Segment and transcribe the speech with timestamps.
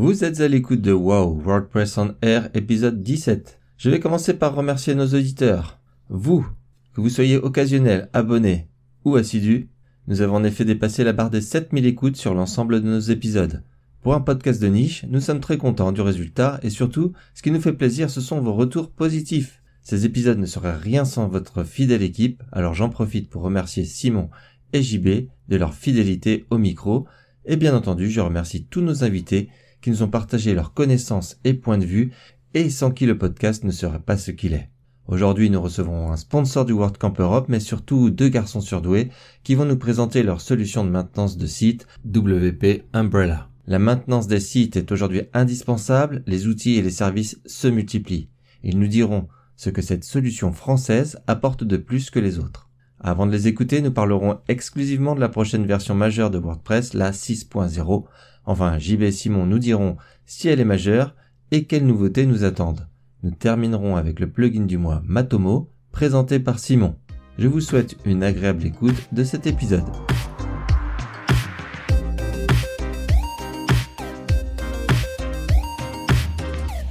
[0.00, 3.58] Vous êtes à l'écoute de Wow WordPress on Air épisode 17.
[3.76, 5.80] Je vais commencer par remercier nos auditeurs.
[6.08, 6.46] Vous,
[6.94, 8.68] que vous soyez occasionnel, abonné
[9.04, 9.70] ou assidu,
[10.06, 13.64] nous avons en effet dépassé la barre des 7000 écoutes sur l'ensemble de nos épisodes.
[14.00, 17.50] Pour un podcast de niche, nous sommes très contents du résultat et surtout, ce qui
[17.50, 19.64] nous fait plaisir, ce sont vos retours positifs.
[19.82, 24.30] Ces épisodes ne seraient rien sans votre fidèle équipe, alors j'en profite pour remercier Simon
[24.72, 27.08] et JB de leur fidélité au micro,
[27.44, 29.48] et bien entendu je remercie tous nos invités
[29.80, 32.12] qui nous ont partagé leurs connaissances et points de vue,
[32.54, 34.70] et sans qui le podcast ne serait pas ce qu'il est.
[35.06, 39.10] Aujourd'hui, nous recevons un sponsor du WordCamp Europe, mais surtout deux garçons surdoués
[39.42, 43.48] qui vont nous présenter leur solution de maintenance de site WP Umbrella.
[43.66, 48.28] La maintenance des sites est aujourd'hui indispensable, les outils et les services se multiplient.
[48.62, 52.68] Ils nous diront ce que cette solution française apporte de plus que les autres.
[53.00, 57.12] Avant de les écouter, nous parlerons exclusivement de la prochaine version majeure de WordPress, la
[57.12, 58.04] 6.0.
[58.48, 61.14] Enfin, JB et Simon nous diront si elle est majeure
[61.50, 62.88] et quelles nouveautés nous attendent.
[63.22, 66.96] Nous terminerons avec le plugin du mois Matomo, présenté par Simon.
[67.36, 69.84] Je vous souhaite une agréable écoute de cet épisode.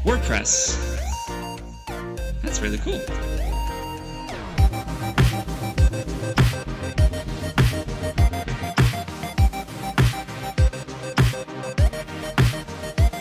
[0.05, 0.77] WordPress.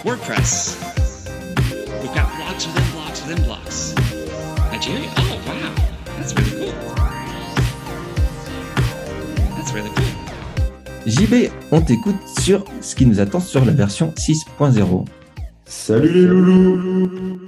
[0.06, 0.78] WordPress.
[2.00, 3.92] We've got blocks within blocks within blocks.
[4.70, 5.10] Nigeria?
[5.16, 5.74] Oh, wow.
[6.16, 6.74] That's really cool.
[9.56, 10.06] That's really cool.
[11.06, 15.06] JB, on t'écoute sur ce qui nous attend sur la version 6.0.
[15.64, 17.40] Salut les loulous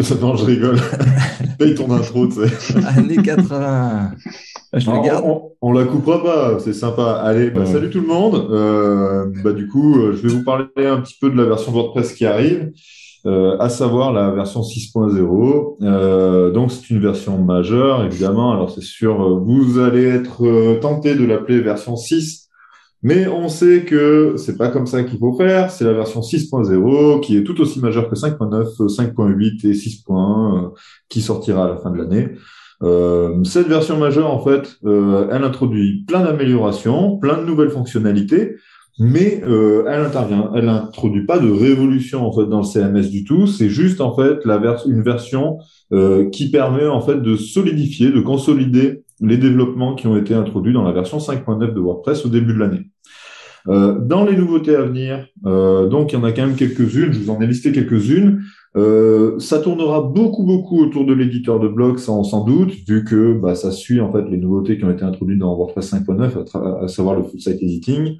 [0.00, 0.80] Ça non, je rigole.
[1.58, 2.86] Paye ton intro, tu sais.
[2.86, 4.12] Années 80.
[4.72, 5.24] Je garde.
[5.24, 7.12] on, on la coupera pas, c'est sympa.
[7.22, 7.66] Allez, bah, Ouais.
[7.66, 8.48] salut tout le monde.
[8.50, 11.72] Euh, bah, du coup, euh, je vais vous parler un petit peu de la version
[11.72, 12.72] WordPress qui arrive,
[13.26, 15.76] euh, à savoir la version 6.0.
[15.82, 18.52] Euh, donc, c'est une version majeure, évidemment.
[18.52, 22.44] Alors, c'est sûr, vous allez être tenté de l'appeler version 6.
[23.02, 25.70] Mais on sait que c'est pas comme ça qu'il faut faire.
[25.70, 30.68] C'est la version 6.0 qui est tout aussi majeure que 5.9, 5.8 et 6.1 euh,
[31.08, 32.30] qui sortira à la fin de l'année.
[32.82, 38.56] Euh, cette version majeure, en fait, euh, elle introduit plein d'améliorations, plein de nouvelles fonctionnalités,
[38.98, 43.24] mais euh, elle intervient, elle introduit pas de révolution en fait dans le CMS du
[43.24, 43.46] tout.
[43.46, 45.58] C'est juste en fait la vers- une version
[45.92, 50.72] euh, qui permet en fait de solidifier, de consolider les développements qui ont été introduits
[50.72, 52.90] dans la version 5.9 de WordPress au début de l'année.
[53.68, 57.12] Euh, dans les nouveautés à venir, euh, donc il y en a quand même quelques-unes,
[57.12, 58.42] je vous en ai listé quelques-unes.
[58.76, 63.32] Euh, ça tournera beaucoup beaucoup autour de l'éditeur de blog, sans, sans doute, vu que
[63.32, 66.88] bah, ça suit en fait les nouveautés qui ont été introduites dans WordPress 5.9, à,
[66.88, 68.16] savoir le full site editing.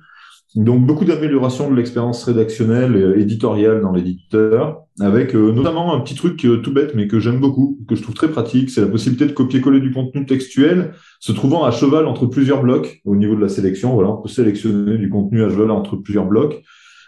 [0.55, 6.15] Donc beaucoup d'améliorations de l'expérience rédactionnelle et éditoriale dans l'éditeur, avec euh, notamment un petit
[6.15, 8.87] truc euh, tout bête mais que j'aime beaucoup, que je trouve très pratique, c'est la
[8.87, 13.35] possibilité de copier-coller du contenu textuel se trouvant à cheval entre plusieurs blocs au niveau
[13.35, 13.93] de la sélection.
[13.93, 16.63] Voilà, on peut sélectionner du contenu à cheval entre plusieurs blocs.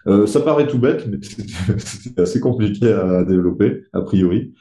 [0.09, 1.19] Euh, ça paraît tout bête, mais
[1.79, 4.55] c'était assez compliqué à développer, a priori.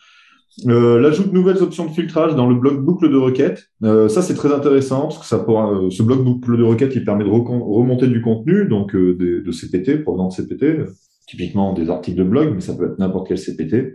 [0.68, 4.24] Euh, L'ajout de nouvelles options de filtrage dans le bloc boucle de requête, euh, ça
[4.24, 8.08] c'est très intéressant parce que ça ce bloc boucle de requête il permet de remonter
[8.08, 10.90] du contenu, donc de CPT, provenant de CPT,
[11.28, 13.94] typiquement des articles de blog, mais ça peut être n'importe quel CPT,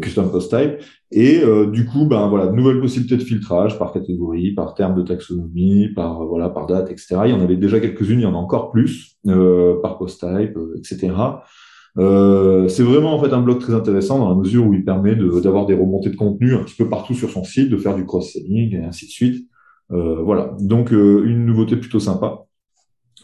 [0.00, 3.92] custom post type, et euh, du coup ben voilà, de nouvelles possibilités de filtrage par
[3.92, 7.16] catégorie, par terme de taxonomie, par euh, voilà par date, etc.
[7.26, 10.20] Il y en avait déjà quelques-unes, il y en a encore plus euh, par post
[10.20, 11.12] type, etc.
[11.96, 15.14] Euh, c'est vraiment en fait un bloc très intéressant dans la mesure où il permet
[15.14, 18.04] d'avoir des remontées de contenu un petit peu partout sur son site, de faire du
[18.04, 19.48] cross-selling et ainsi de suite.
[19.92, 22.40] Euh, voilà, donc euh, une nouveauté plutôt sympa.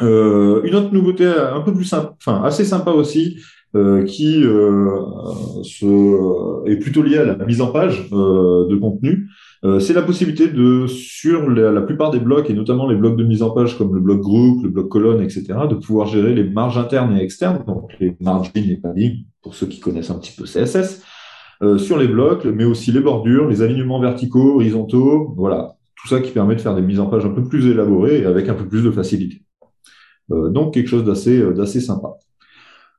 [0.01, 3.39] Une autre nouveauté un peu plus sympa, enfin assez sympa aussi,
[3.77, 4.91] euh, qui euh,
[5.63, 9.29] se, est plutôt liée à la mise en page euh, de contenu.
[9.63, 13.17] Euh, c'est la possibilité de, sur la, la plupart des blocs, et notamment les blocs
[13.17, 16.35] de mise en page comme le bloc groupe, le bloc colonne, etc., de pouvoir gérer
[16.35, 20.19] les marges internes et externes, donc les margins et padding, pour ceux qui connaissent un
[20.19, 21.03] petit peu CSS,
[21.63, 26.21] euh, sur les blocs, mais aussi les bordures, les alignements verticaux, horizontaux, voilà, tout ça
[26.21, 28.55] qui permet de faire des mises en page un peu plus élaborées et avec un
[28.55, 29.43] peu plus de facilité.
[30.31, 32.15] Euh, donc quelque chose d'assez euh, d'assez sympa.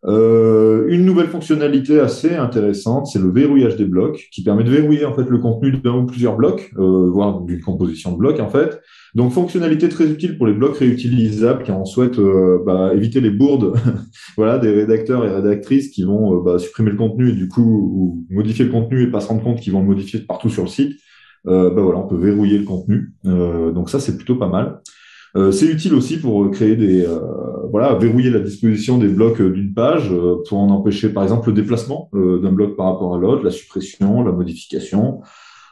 [0.06, 5.06] Euh, une nouvelle fonctionnalité assez intéressante, c'est le verrouillage des blocs, qui permet de verrouiller
[5.06, 8.50] en fait le contenu d'un ou plusieurs blocs, euh, voire d'une composition de blocs en
[8.50, 8.82] fait.
[9.14, 13.30] Donc fonctionnalité très utile pour les blocs réutilisables qui en souhaitent euh, bah, éviter les
[13.30, 13.74] bourdes,
[14.38, 17.62] voilà, des rédacteurs et rédactrices qui vont euh, bah, supprimer le contenu et du coup
[17.62, 20.64] ou modifier le contenu et pas se rendre compte qu'ils vont le modifier partout sur
[20.64, 20.98] le site.
[21.48, 23.14] Euh, bah voilà, on peut verrouiller le contenu.
[23.26, 24.80] Donc ça c'est plutôt pas mal.
[25.36, 27.08] C'est utile aussi pour créer des
[27.72, 30.12] voilà verrouiller la disposition des blocs d'une page
[30.48, 34.24] pour en empêcher par exemple le déplacement d'un bloc par rapport à l'autre, la suppression,
[34.24, 35.22] la modification.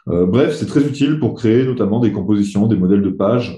[0.07, 3.57] bref, c'est très utile pour créer notamment des compositions, des modèles de pages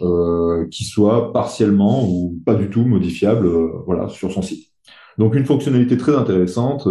[0.72, 3.48] qui soient partiellement ou pas du tout modifiables
[3.86, 4.72] voilà sur son site.
[5.20, 6.88] Donc une fonctionnalité très intéressante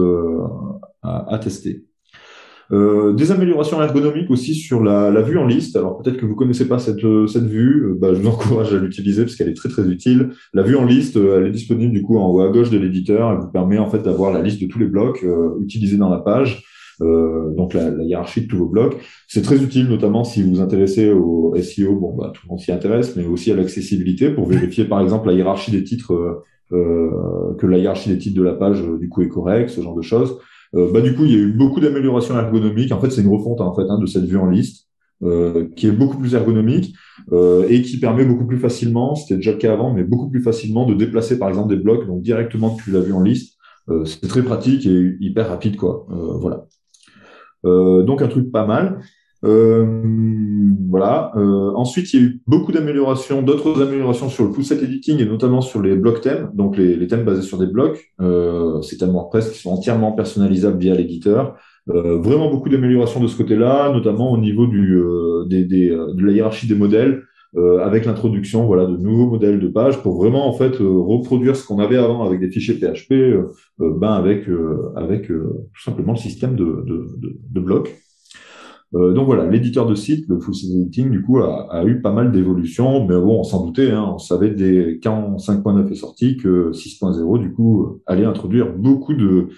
[1.03, 1.85] à, à tester.
[2.73, 5.75] Euh, des améliorations ergonomiques aussi sur la, la vue en liste.
[5.77, 8.73] Alors peut-être que vous connaissez pas cette, euh, cette vue, euh, bah, je vous encourage
[8.73, 10.31] à l'utiliser parce qu'elle est très très utile.
[10.55, 13.33] La vue en liste, elle est disponible du coup en haut à gauche de l'éditeur.
[13.33, 15.25] Elle vous permet en fait d'avoir la liste de tous les blocs
[15.61, 16.65] utilisés dans la page.
[17.03, 18.97] Euh, donc la, la, hiérarchie de tous vos blocs.
[19.27, 22.61] C'est très utile, notamment si vous vous intéressez au SEO, bon bah tout le monde
[22.61, 27.55] s'y intéresse, mais aussi à l'accessibilité pour vérifier par exemple la hiérarchie des titres, euh,
[27.59, 30.03] que la hiérarchie des titres de la page du coup est correcte, ce genre de
[30.03, 30.39] choses.
[30.75, 32.93] Euh, bah, du coup, il y a eu beaucoup d'améliorations ergonomiques.
[32.93, 34.91] En fait, c'est une refonte en fait hein, de cette vue en liste.
[35.23, 36.97] Euh, qui est beaucoup plus ergonomique
[37.31, 40.41] euh, et qui permet beaucoup plus facilement, c'était déjà le cas avant, mais beaucoup plus
[40.43, 43.59] facilement de déplacer par exemple des blocs donc directement depuis la vue en liste.
[43.91, 46.07] Euh, c'est très pratique et hyper rapide quoi.
[46.11, 46.65] Euh, voilà.
[48.03, 49.03] donc un truc pas mal.
[49.45, 50.03] Euh,
[50.91, 51.33] voilà.
[51.37, 55.25] Euh, ensuite, il y a eu beaucoup d'améliorations, d'autres améliorations sur le full-set editing et
[55.25, 58.13] notamment sur les blocs thèmes, donc les, thèmes basés sur des blocs.
[58.21, 61.57] Euh, c'est thèmes WordPress qui sont entièrement personnalisables via l'éditeur.
[61.89, 66.25] Euh, vraiment beaucoup d'améliorations de ce côté-là, notamment au niveau du, euh, des, des, de
[66.25, 67.23] la hiérarchie des modèles,
[67.83, 71.81] avec l'introduction voilà de nouveaux modèles de pages pour vraiment en fait reproduire ce qu'on
[71.81, 73.13] avait avant avec des fichiers PHP,
[73.81, 74.47] ben avec
[74.95, 77.93] avec tout simplement le système de, de, de blocs.
[78.95, 82.33] Euh, donc voilà, l'éditeur de site, le Full Editing, du coup, a, eu pas mal
[82.33, 86.73] d'évolutions, mais bon, on s'en doutait, hein, on savait dès quand 5.9 est sorti que
[86.73, 89.49] 6.0, du coup, allait introduire beaucoup de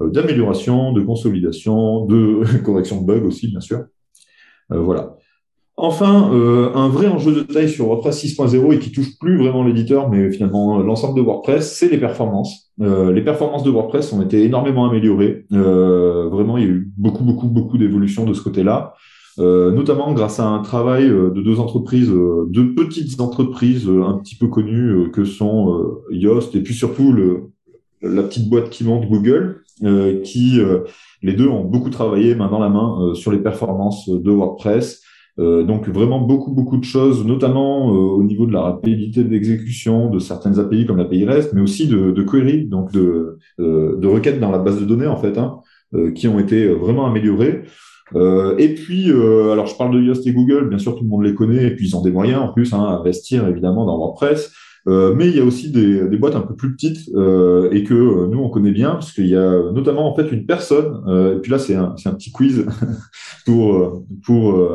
[0.00, 3.84] euh, d'améliorations, de consolidation, de correction de bugs aussi, bien sûr.
[4.72, 5.16] Euh, voilà.
[5.76, 9.64] Enfin, euh, un vrai enjeu de taille sur WordPress 6.0 et qui touche plus vraiment
[9.64, 12.70] l'éditeur, mais finalement l'ensemble de WordPress, c'est les performances.
[12.80, 15.46] Euh, les performances de WordPress ont été énormément améliorées.
[15.52, 18.94] Euh, vraiment, il y a eu beaucoup, beaucoup, beaucoup d'évolutions de ce côté-là,
[19.36, 22.12] notamment grâce à un travail de deux entreprises,
[22.48, 27.12] deux petites entreprises un petit peu connues que sont Yoast et puis surtout
[28.00, 29.62] la petite boîte qui monte Google,
[30.22, 30.60] qui
[31.22, 35.03] les deux ont beaucoup travaillé main dans la main sur les performances de WordPress.
[35.40, 40.08] Euh, donc vraiment beaucoup beaucoup de choses, notamment euh, au niveau de la rapidité d'exécution
[40.08, 44.06] de certaines API comme l'API REST, mais aussi de, de queries, donc de, euh, de
[44.06, 45.60] requêtes dans la base de données en fait, hein,
[46.14, 47.62] qui ont été vraiment améliorées.
[48.58, 51.34] et puis, alors je parle de Yoast et Google, bien sûr tout le monde les
[51.34, 54.52] connaît, et puis ils ont des moyens en plus hein, à investir évidemment dans WordPress.
[54.86, 57.84] Euh, mais il y a aussi des, des, boîtes un peu plus petites euh, et
[57.84, 61.02] que euh, nous on connaît bien parce qu'il y a notamment en fait une personne
[61.36, 62.66] et puis là c'est un, un petit quiz
[63.46, 64.68] pour pour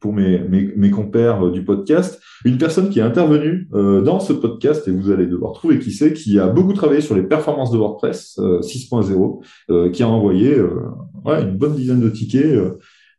[0.00, 2.20] pour mes, mes, mes compères du podcast.
[2.44, 6.12] Une personne qui est intervenue dans ce podcast et vous allez devoir trouver qui c'est
[6.12, 10.60] qui a beaucoup travaillé sur les performances de WordPress 6.0 qui a envoyé
[11.24, 12.58] ouais, une bonne dizaine de tickets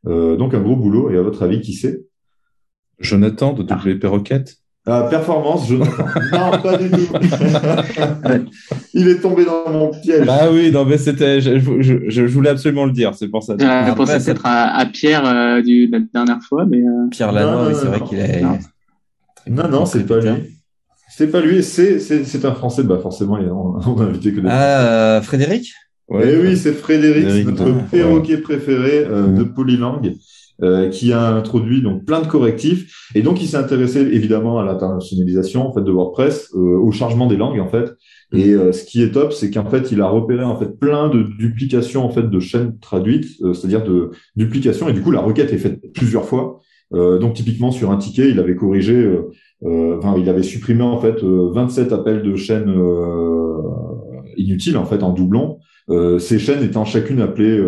[0.06, 1.10] donc un gros boulot.
[1.10, 2.06] Et à votre avis qui c'est?
[3.00, 4.65] Jonathan de WP Rocket?
[4.88, 7.08] Euh, performance, je non, pas du tout.
[8.94, 10.28] Il est tombé dans mon piège.
[10.30, 13.56] Ah oui, non, mais c'était, je, je, je, voulais absolument le dire, c'est pour ça.
[13.60, 16.82] Je pensais peut-être à, à, Pierre euh, du, la dernière fois, mais.
[16.82, 17.08] Euh...
[17.10, 18.44] Pierre Lanois, c'est vrai qu'il est.
[19.48, 20.56] Non, non, c'est pas lui.
[21.10, 24.50] C'est pas lui, c'est, c'est, un Français, bah forcément, on, a invité que des.
[24.52, 25.74] Ah, Frédéric?
[26.10, 30.02] Ouais, Eh oui, c'est Frédéric, notre perroquet préféré euh, de Polylang.
[30.64, 34.64] Euh, qui a introduit donc plein de correctifs et donc il s'est intéressé évidemment à
[34.64, 37.94] l'internationalisation en fait de WordPress, euh, au chargement des langues en fait.
[38.32, 41.10] Et euh, ce qui est top, c'est qu'en fait il a repéré en fait plein
[41.10, 45.52] de duplications en fait de chaînes traduites, c'est-à-dire de duplications et du coup la requête
[45.52, 46.62] est faite plusieurs fois.
[46.94, 49.14] donc typiquement sur un ticket, il avait corrigé,
[49.62, 52.74] enfin il avait supprimé en fait 27 appels de chaînes
[54.38, 55.58] inutiles en fait en doublon.
[56.18, 57.62] ces chaînes étant chacune appelées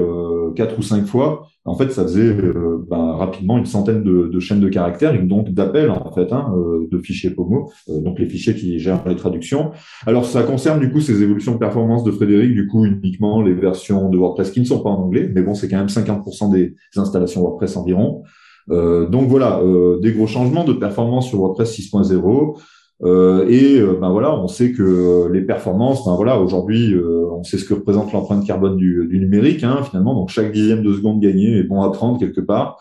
[0.57, 4.61] quatre ou cinq fois, en fait, ça faisait euh, ben, rapidement une centaine de, chaînes
[4.61, 8.55] de caractères donc d'appels en fait hein, euh, de fichiers POMO, euh, donc les fichiers
[8.55, 9.71] qui gèrent les traductions.
[10.05, 13.53] Alors ça concerne du coup ces évolutions de performance de Frédéric, du coup uniquement les
[13.53, 16.51] versions de WordPress qui ne sont pas en anglais, mais bon c'est quand même 50%
[16.51, 18.23] des installations WordPress environ.
[18.69, 19.61] donc voilà,
[20.01, 22.57] des gros changements de performance sur WordPress 6.0.
[23.03, 27.43] Euh, et euh, ben voilà, on sait que les performances, ben voilà, aujourd'hui, euh, on
[27.43, 30.15] sait ce que représente l'empreinte carbone du, du numérique, hein, finalement.
[30.15, 32.79] Donc chaque dixième de seconde gagnée est bon à prendre quelque part.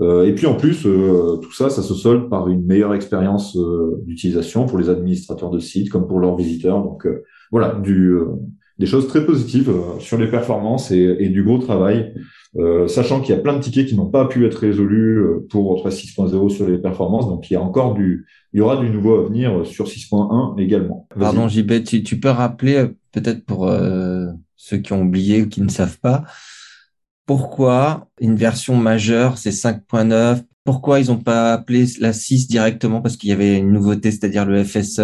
[0.00, 3.58] et puis en plus, tout ça, ça se solde par une meilleure expérience
[4.06, 6.82] d'utilisation pour les administrateurs de sites comme pour leurs visiteurs.
[6.82, 7.06] Donc
[7.50, 8.16] voilà, du
[8.78, 12.14] des choses très positives euh, sur les performances et, et du gros travail,
[12.56, 15.46] euh, sachant qu'il y a plein de tickets qui n'ont pas pu être résolus euh,
[15.50, 17.26] pour WordPress 6.0 sur les performances.
[17.26, 20.58] Donc il y a encore du, il y aura du nouveau à venir sur 6.1
[20.58, 21.06] également.
[21.18, 25.48] Pardon, JB, tu, tu peux rappeler euh, peut-être pour euh, ceux qui ont oublié ou
[25.48, 26.24] qui ne savent pas,
[27.26, 33.00] pourquoi une version majeure, c'est 5.9 Pourquoi ils n'ont pas appelé la 6 directement?
[33.00, 34.98] Parce qu'il y avait une nouveauté, c'est-à-dire le FSE.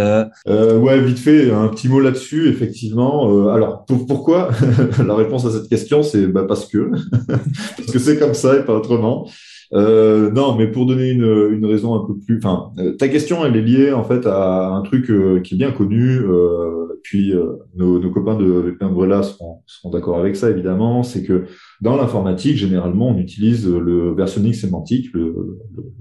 [0.47, 3.30] Euh, ouais, vite fait, un petit mot là-dessus, effectivement.
[3.33, 4.50] Euh, alors, pour- pourquoi?
[5.06, 6.90] La réponse à cette question, c'est bah, parce que,
[7.78, 9.26] parce que c'est comme ça et pas autrement.
[9.75, 13.45] Euh, non, mais pour donner une, une raison un peu plus, enfin, euh, ta question,
[13.45, 16.19] elle est liée en fait à un truc euh, qui est bien connu.
[16.21, 21.02] Euh, puis euh, nos, nos copains de VP Umbrella seront, seront d'accord avec ça, évidemment.
[21.02, 21.45] C'est que
[21.83, 25.59] dans l'informatique, généralement, on utilise le versionning sémantique, le,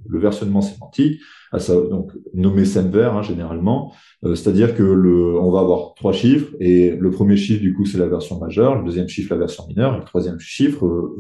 [0.07, 1.19] le, versionnement sémantique,
[1.51, 3.91] à ça, donc nommé SEMVer hein, généralement.
[4.23, 7.85] Euh, C'est-à-dire que le, on va avoir trois chiffres et le premier chiffre du coup
[7.85, 11.11] c'est la version majeure, le deuxième chiffre la version mineure, et le troisième chiffre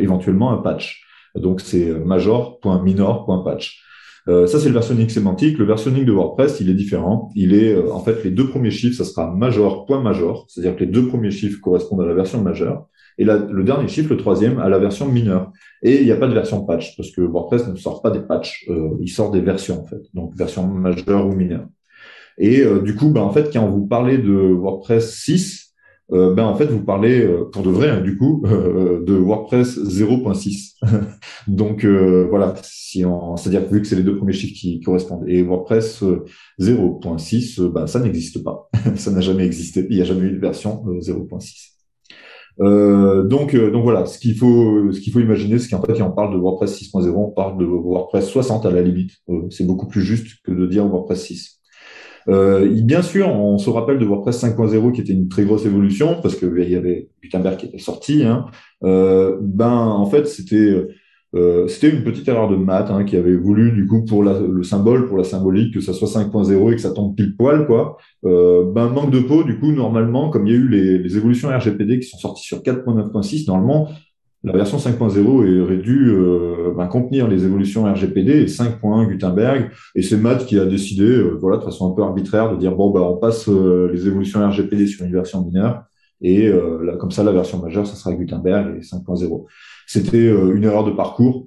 [0.00, 1.07] éventuellement un patch.
[1.34, 3.82] Donc c'est major.minor.patch.
[4.28, 5.58] Euh, ça c'est le versionning sémantique.
[5.58, 7.30] Le versionning de WordPress il est différent.
[7.34, 10.90] Il est euh, en fait les deux premiers chiffres ça sera major.major, c'est-à-dire que les
[10.90, 14.68] deux premiers chiffres correspondent à la version majeure et le dernier chiffre, le troisième, à
[14.68, 15.52] la version mineure.
[15.82, 18.20] Et il n'y a pas de version patch parce que WordPress ne sort pas des
[18.20, 21.66] patchs, euh, il sort des versions en fait, donc version majeure ou mineure.
[22.38, 25.67] Et euh, du coup, ben, en fait, quand vous parlez de WordPress 6,
[26.10, 29.14] euh, ben, en fait, vous parlez euh, pour de vrai, hein, du coup, euh, de
[29.14, 30.74] WordPress 0.6.
[31.48, 33.04] Donc voilà, si
[33.36, 35.28] c'est-à-dire vu que c'est les deux premiers chiffres qui correspondent.
[35.28, 36.24] Et WordPress euh,
[36.60, 38.68] 0.6, euh, ben, ça n'existe pas.
[38.96, 39.86] ça n'a jamais existé.
[39.90, 41.74] Il n'y a jamais eu de version euh, 0.6.
[42.60, 46.08] Euh, donc, donc voilà, ce qu'il faut, ce qu'il faut imaginer, c'est qu'en fait, quand
[46.08, 49.12] on parle de WordPress 6.0, on parle de WordPress 60 à la limite.
[49.50, 51.57] C'est beaucoup plus juste que de dire WordPress 6.
[52.28, 56.20] Euh, bien sûr, on se rappelle de WordPress 5.0 qui était une très grosse évolution
[56.22, 58.24] parce que il y avait Gutenberg qui était sorti.
[58.24, 58.46] Hein.
[58.84, 60.86] Euh, ben, en fait, c'était
[61.34, 64.62] euh, c'était une petite erreur de maths hein, qui avait voulu du coup pour le
[64.62, 67.98] symbole, pour la symbolique, que ça soit 5.0 et que ça tombe pile poil quoi.
[68.24, 71.50] Euh, ben manque de peau, du coup normalement, comme il y a eu les évolutions
[71.50, 73.88] RGPD qui sont sorties sur 4.9.6, normalement
[74.44, 79.70] la version 5.0 aurait dû euh, ben, contenir les évolutions RGPD et 5.1 Gutenberg.
[79.96, 82.74] Et c'est Matt qui a décidé, euh, voilà, de façon un peu arbitraire, de dire
[82.76, 85.82] bon bah on passe euh, les évolutions RGPD sur une version mineure
[86.20, 89.46] et euh, là, comme ça la version majeure ça sera Gutenberg et 5.0.
[89.86, 91.46] C'était une erreur de parcours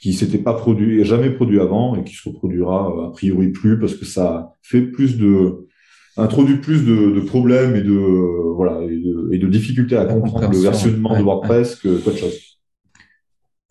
[0.00, 3.94] qui s'était pas produit, jamais produit avant et qui se reproduira a priori plus parce
[3.94, 5.68] que ça fait plus de
[6.16, 10.04] introduit plus de, de problèmes et de euh, voilà et de, et de difficultés à
[10.06, 12.34] comprendre le versionnement ouais, de WordPress que qu'autre chose.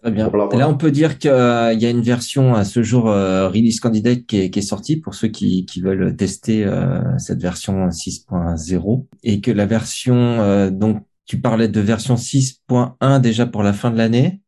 [0.02, 0.28] Très bien.
[0.28, 0.66] Voilà, Et voilà.
[0.66, 4.26] là, on peut dire qu'il y a une version à ce jour euh, release candidate
[4.26, 9.06] qui est, qui est sortie pour ceux qui, qui veulent tester euh, cette version 6.0
[9.24, 13.92] et que la version euh, donc tu parlais de version 6.1 déjà pour la fin
[13.92, 14.42] de l'année,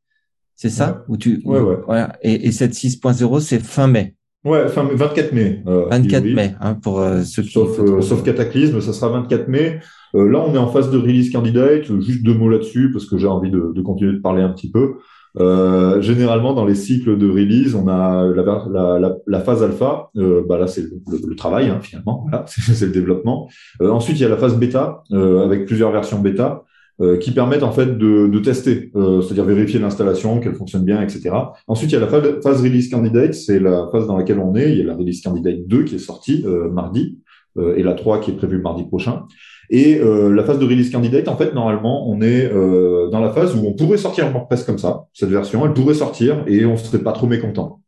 [0.56, 1.06] c'est ça?
[1.08, 1.78] Ou tu Ouais, ouais.
[1.86, 2.18] voilà.
[2.22, 5.64] Et, et cette 6.0 c'est fin mai, Ouais, fin 24 mai.
[5.68, 6.34] euh, 24 oui.
[6.36, 9.80] mai hein, pour euh, ceux qui Sauf, euh, sauf cataclysme, ça sera 24 mai.
[10.14, 11.86] Euh, là, on est en phase de release candidate.
[12.00, 14.70] Juste deux mots là-dessus parce que j'ai envie de, de continuer de parler un petit
[14.70, 14.94] peu.
[15.38, 20.10] Euh, généralement, dans les cycles de release, on a la, la, la, la phase alpha.
[20.16, 22.26] Euh, bah là, c'est le, le- le travail hein, finalement.
[22.30, 23.50] Voilà, c'est le développement.
[23.82, 26.64] Euh, ensuite, il y a la phase bêta euh, avec plusieurs versions bêta
[27.02, 31.02] euh, qui permettent en fait de, de tester, euh, c'est-à-dire vérifier l'installation, qu'elle fonctionne bien,
[31.02, 31.32] etc.
[31.68, 34.72] Ensuite, il y a la phase, release candidate, c'est la phase dans laquelle on est.
[34.72, 37.18] Il y a la release candidate 2 qui est sortie euh, mardi
[37.58, 39.24] euh, et la 3 qui est prévue mardi prochain.
[39.70, 43.32] Et euh, la phase de release candidate, en fait, normalement, on est euh, dans la
[43.32, 46.78] phase où on pourrait sortir WordPress comme ça, cette version, elle pourrait sortir et on
[46.78, 47.82] serait pas trop mécontent.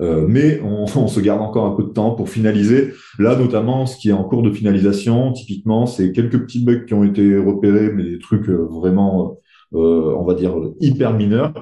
[0.00, 2.92] Euh, mais on, on se garde encore un peu de temps pour finaliser.
[3.18, 6.94] Là, notamment, ce qui est en cours de finalisation, typiquement, c'est quelques petits bugs qui
[6.94, 9.38] ont été repérés, mais des trucs euh, vraiment,
[9.74, 11.52] euh, on va dire, hyper mineurs.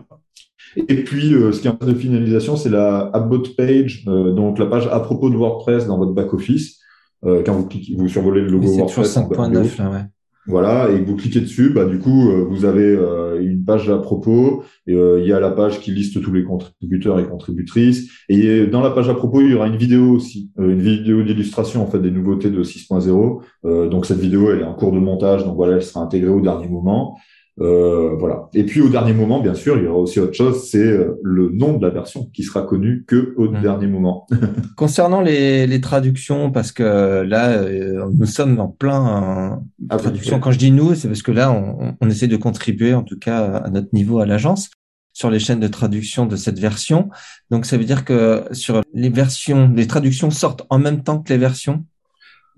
[0.77, 4.33] Et puis, euh, ce qui est en phase de finalisation, c'est la About Page, euh,
[4.33, 6.81] donc la page à propos de WordPress dans votre back-office.
[7.25, 9.17] Euh, quand vous cliquez, vous survolez le logo c'est toujours WordPress.
[9.17, 9.53] en haut.
[9.53, 10.05] 5.9 là, ouais.
[10.49, 13.99] Voilà, et vous cliquez dessus, bah du coup, euh, vous avez euh, une page à
[13.99, 14.65] propos.
[14.89, 18.11] euh, il y a la page qui liste tous les contributeurs et contributrices.
[18.29, 21.81] Et dans la page à propos, il y aura une vidéo aussi, une vidéo d'illustration
[21.83, 23.41] en fait des nouveautés de 6.0.
[23.65, 26.31] Euh, donc cette vidéo, elle est en cours de montage, donc voilà, elle sera intégrée
[26.31, 27.17] au dernier moment.
[27.61, 28.49] Euh, voilà.
[28.55, 31.21] Et puis au dernier moment, bien sûr, il y aura aussi autre chose, c'est euh,
[31.23, 33.61] le nom de la version qui sera connu que au Mhm.
[33.61, 34.27] dernier moment.
[34.77, 39.57] Concernant les, les traductions, parce que là, euh, nous sommes en plein euh,
[39.91, 40.41] Ah, traduction.
[40.41, 43.19] Quand je dis nous, c'est parce que là, on, on essaie de contribuer, en tout
[43.19, 44.71] cas, à notre niveau à l'agence,
[45.13, 47.11] sur les chaînes de traduction de cette version.
[47.51, 51.31] Donc, ça veut dire que sur les versions, les traductions sortent en même temps que
[51.31, 51.85] les versions?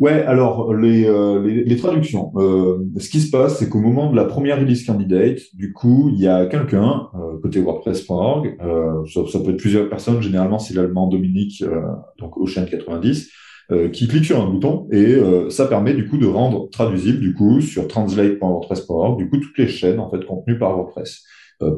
[0.00, 2.32] Ouais, alors les, euh, les, traductions.
[2.36, 6.10] Euh, ce qui se passe, c'est qu'au moment de la première release candidate, du coup,
[6.12, 10.20] il y a quelqu'un euh, côté WordPress.org, euh, ça, ça peut être plusieurs personnes.
[10.20, 11.80] Généralement, c'est l'allemand Dominique, euh,
[12.18, 13.30] donc Ocean 90,
[13.70, 15.16] euh, qui clique sur un bouton et
[15.48, 19.68] ça permet du coup de rendre traduisible du coup sur translate.wordpress.org du coup toutes les
[19.68, 21.22] chaînes en fait contenues par WordPress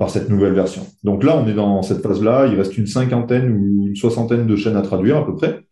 [0.00, 0.82] par cette nouvelle version.
[1.04, 2.46] Donc là, on est dans cette phase-là.
[2.46, 5.65] Il reste une cinquantaine ou une soixantaine de chaînes à traduire à peu près.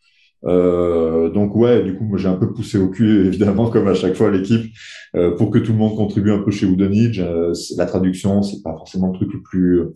[0.47, 3.95] Euh, donc ouais, du coup, moi j'ai un peu poussé au cul, évidemment, comme à
[3.95, 4.73] chaque fois l'équipe,
[5.17, 7.21] euh, pour que tout le monde contribue un peu chez Udonage.
[7.21, 9.95] Euh, la traduction, c'est pas forcément le truc le plus euh,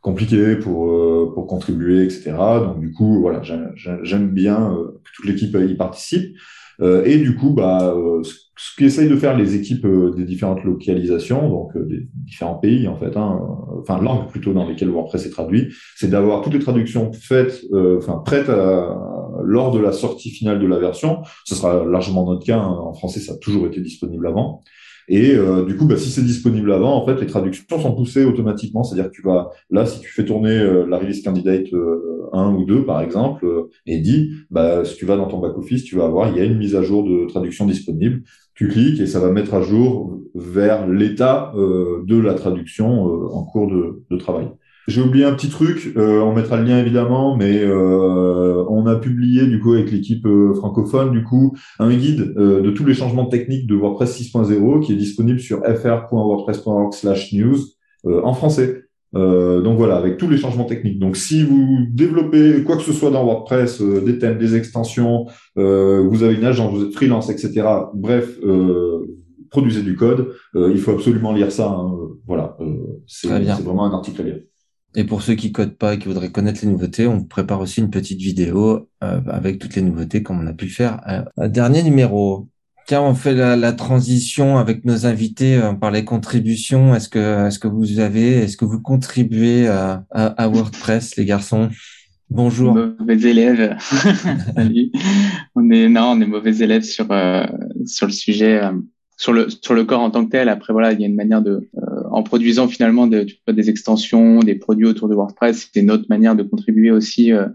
[0.00, 2.60] compliqué pour euh, pour contribuer, etc.
[2.60, 6.36] Donc du coup, voilà, j'ai- j'ai- j'aime bien que toute l'équipe y participe.
[7.04, 7.94] Et du coup, bah,
[8.62, 12.88] ce qu'essayent de faire les équipes euh, des différentes localisations, donc euh, des différents pays
[12.88, 13.40] en fait, hein,
[13.78, 17.96] enfin langues plutôt dans lesquelles WordPress est traduit, c'est d'avoir toutes les traductions faites, euh,
[17.96, 18.98] enfin prêtes à,
[19.42, 21.22] lors de la sortie finale de la version.
[21.46, 22.58] Ce sera largement notre cas.
[22.58, 22.78] hein.
[22.82, 24.60] En français, ça a toujours été disponible avant.
[25.12, 28.24] Et euh, du coup, bah, si c'est disponible avant, en fait, les traductions sont poussées
[28.24, 28.84] automatiquement.
[28.84, 32.54] C'est-à-dire que tu vas, là, si tu fais tourner euh, la release candidate euh, 1
[32.54, 35.96] ou 2, par exemple, euh, et dit, bah, si tu vas dans ton back-office, tu
[35.96, 38.22] vas avoir, il y a une mise à jour de traduction disponible.
[38.60, 43.28] Tu cliques et ça va mettre à jour vers l'état euh, de la traduction euh,
[43.32, 44.50] en cours de, de travail.
[44.86, 48.96] J'ai oublié un petit truc, euh, on mettra le lien évidemment, mais euh, on a
[48.96, 52.92] publié du coup avec l'équipe euh, francophone du coup un guide euh, de tous les
[52.92, 57.60] changements techniques de WordPress 6.0 qui est disponible sur fr.wordpress.org/news
[58.04, 58.89] en français.
[59.16, 60.98] Euh, donc voilà, avec tous les changements techniques.
[61.00, 65.26] Donc si vous développez quoi que ce soit dans WordPress, euh, des thèmes, des extensions,
[65.58, 67.66] euh, vous avez une agence, vous êtes freelance, etc.
[67.94, 69.06] Bref, euh,
[69.50, 70.28] produisez du code.
[70.54, 71.68] euh, il faut absolument lire ça.
[71.70, 71.92] hein.
[72.26, 74.40] Voilà, euh, c'est vraiment un article à lire.
[74.96, 77.80] Et pour ceux qui codent pas et qui voudraient connaître les nouveautés, on prépare aussi
[77.80, 81.00] une petite vidéo euh, avec toutes les nouveautés comme on a pu le faire.
[81.36, 82.48] Dernier numéro.
[82.86, 86.94] Tiens, on fait la, la transition avec nos invités euh, par les contributions.
[86.94, 91.24] Est-ce que, est-ce que vous avez, est-ce que vous contribuez à, à, à WordPress, les
[91.24, 91.70] garçons?
[92.30, 92.74] Bonjour.
[92.74, 93.76] Mauvais élèves.
[94.54, 94.92] Salut.
[95.56, 97.44] On est non, on est mauvais élèves sur euh,
[97.86, 98.70] sur le sujet, euh,
[99.16, 100.48] sur le sur le corps en tant que tel.
[100.48, 104.38] Après voilà, il y a une manière de, euh, en produisant finalement de, des extensions,
[104.40, 107.46] des produits autour de WordPress, c'est une autre manière de contribuer aussi euh,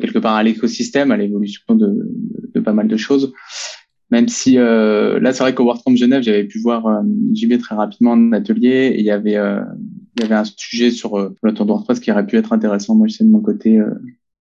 [0.00, 3.34] quelque part à l'écosystème, à l'évolution de, de, de pas mal de choses.
[4.12, 7.00] Même si euh, là, c'est vrai qu'au WordCamp Genève, j'avais pu voir euh,
[7.32, 9.62] JB très rapidement en atelier et il y avait euh,
[10.18, 12.52] il y avait un sujet sur euh, le tour de WordPress qui aurait pu être
[12.52, 12.94] intéressant.
[12.94, 13.80] Moi, je sais de mon côté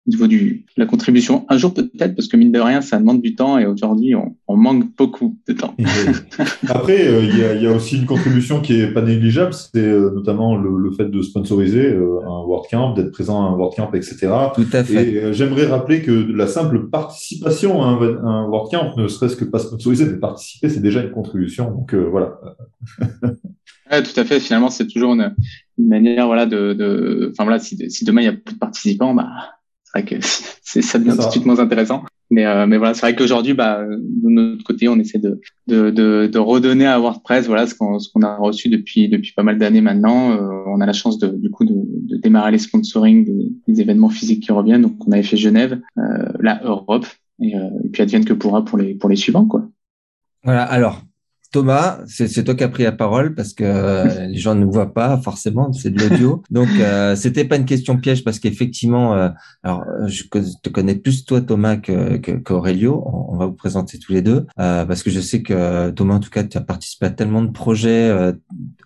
[0.06, 1.46] niveau du de la contribution.
[1.48, 4.36] Un jour peut-être, parce que mine de rien, ça demande du temps et aujourd'hui, on,
[4.46, 5.74] on manque beaucoup de temps.
[6.68, 9.52] Après, euh, il y, a, il y a aussi une contribution qui est pas négligeable,
[9.52, 13.56] c'est euh, notamment le, le fait de sponsoriser euh, un WordCamp, d'être présent à un
[13.56, 14.28] WordCamp, etc.
[14.54, 15.10] Tout à fait.
[15.10, 19.44] Et euh, j'aimerais rappeler que la simple participation à un, un WordCamp, ne serait-ce que
[19.44, 21.70] pas sponsoriser, mais participer, c'est déjà une contribution.
[21.70, 22.38] Donc euh, voilà.
[23.88, 24.40] Ouais, tout à fait.
[24.40, 25.32] Finalement, c'est toujours une,
[25.78, 28.58] une manière, voilà, de, de, enfin voilà, si, si demain il y a plus de
[28.58, 29.28] participants, bah,
[29.86, 30.16] c'est vrai que
[30.62, 32.04] c'est ça devient tout de suite moins intéressant.
[32.28, 35.90] Mais, euh, mais voilà, c'est vrai qu'aujourd'hui, bah, de notre côté, on essaie de, de,
[35.90, 39.44] de, de redonner à WordPress, voilà, ce qu'on, ce qu'on a reçu depuis, depuis pas
[39.44, 40.32] mal d'années maintenant.
[40.32, 43.80] Euh, on a la chance de, du coup, de, de démarrer les sponsoring des, des
[43.80, 44.82] événements physiques qui reviennent.
[44.82, 47.06] Donc, on avait fait Genève, euh, la Europe,
[47.40, 49.68] et, euh, et puis advienne que pourra pour les, pour les suivants, quoi.
[50.42, 50.64] Voilà.
[50.64, 51.02] Alors,
[51.52, 54.70] Thomas, c'est toi qui as pris la parole parce que euh, les gens ne nous
[54.72, 56.42] voient pas forcément, c'est de l'audio.
[56.50, 59.28] Donc, euh, c'était pas une question piège parce qu'effectivement, euh,
[59.62, 60.24] alors je
[60.62, 63.02] te connais plus toi Thomas que que- qu'Aurelio.
[63.06, 66.14] On, on va vous présenter tous les deux euh, parce que je sais que Thomas,
[66.14, 68.32] en tout cas, tu as participé à tellement de projets euh,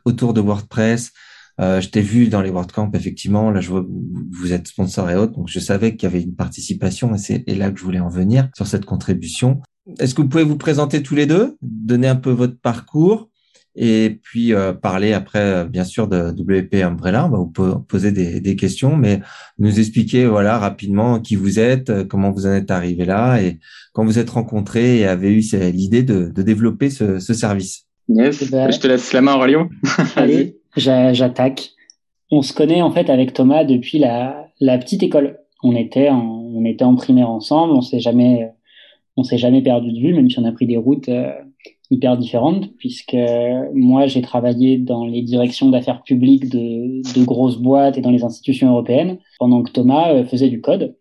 [0.04, 1.12] autour de WordPress.
[1.60, 3.50] Euh, je t'ai vu dans les WordCamp, effectivement.
[3.50, 3.84] Là, je vois
[4.30, 7.44] vous- êtes sponsor et autres, donc je savais qu'il y avait une participation et c'est
[7.48, 9.60] là que je voulais en venir sur cette contribution.
[9.98, 13.28] Est-ce que vous pouvez vous présenter tous les deux, donner un peu votre parcours
[13.76, 17.26] et puis euh, parler après, euh, bien sûr, de WP Umbrella?
[17.26, 19.20] On va vous po- poser des, des questions, mais
[19.58, 23.58] nous expliquer voilà rapidement qui vous êtes, euh, comment vous en êtes arrivé là et
[23.92, 27.86] quand vous êtes rencontrés et avez eu l'idée de, de développer ce, ce service.
[28.08, 28.42] Yes.
[28.42, 29.68] Eh ben- Je te laisse la main, Aurélien.
[30.16, 31.70] Allez, j'a- j'attaque.
[32.30, 35.38] On se connaît en fait avec Thomas depuis la, la petite école.
[35.62, 36.20] On était en,
[36.54, 37.72] on était en primaire ensemble.
[37.74, 38.50] On s'est jamais,
[39.20, 41.30] on s'est jamais perdu de vue, même si on a pris des routes euh,
[41.90, 43.16] hyper différentes, puisque
[43.74, 48.24] moi j'ai travaillé dans les directions d'affaires publiques de, de grosses boîtes et dans les
[48.24, 50.96] institutions européennes, pendant que Thomas euh, faisait du code.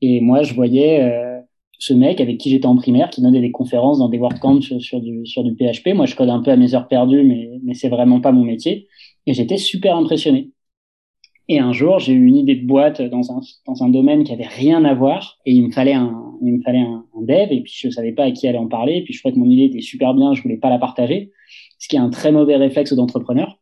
[0.00, 1.40] Et moi je voyais euh,
[1.78, 4.80] ce mec avec qui j'étais en primaire qui donnait des conférences dans des WordCamps sur,
[4.80, 5.94] sur du sur du PHP.
[5.94, 8.44] Moi je code un peu à mes heures perdues, mais mais c'est vraiment pas mon
[8.44, 8.86] métier.
[9.26, 10.50] Et j'étais super impressionné.
[11.48, 14.32] Et un jour, j'ai eu une idée de boîte dans un, dans un domaine qui
[14.32, 17.52] avait rien à voir et il me fallait un, il me fallait un, un dev
[17.52, 18.96] et puis je savais pas à qui aller en parler.
[18.96, 21.30] Et puis je trouvais que mon idée était super bien, je voulais pas la partager,
[21.78, 23.58] ce qui est un très mauvais réflexe d'entrepreneur.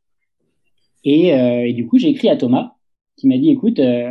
[1.05, 2.77] Et, euh, et, du coup, j'ai écrit à Thomas
[3.17, 4.11] qui m'a dit, écoute, euh,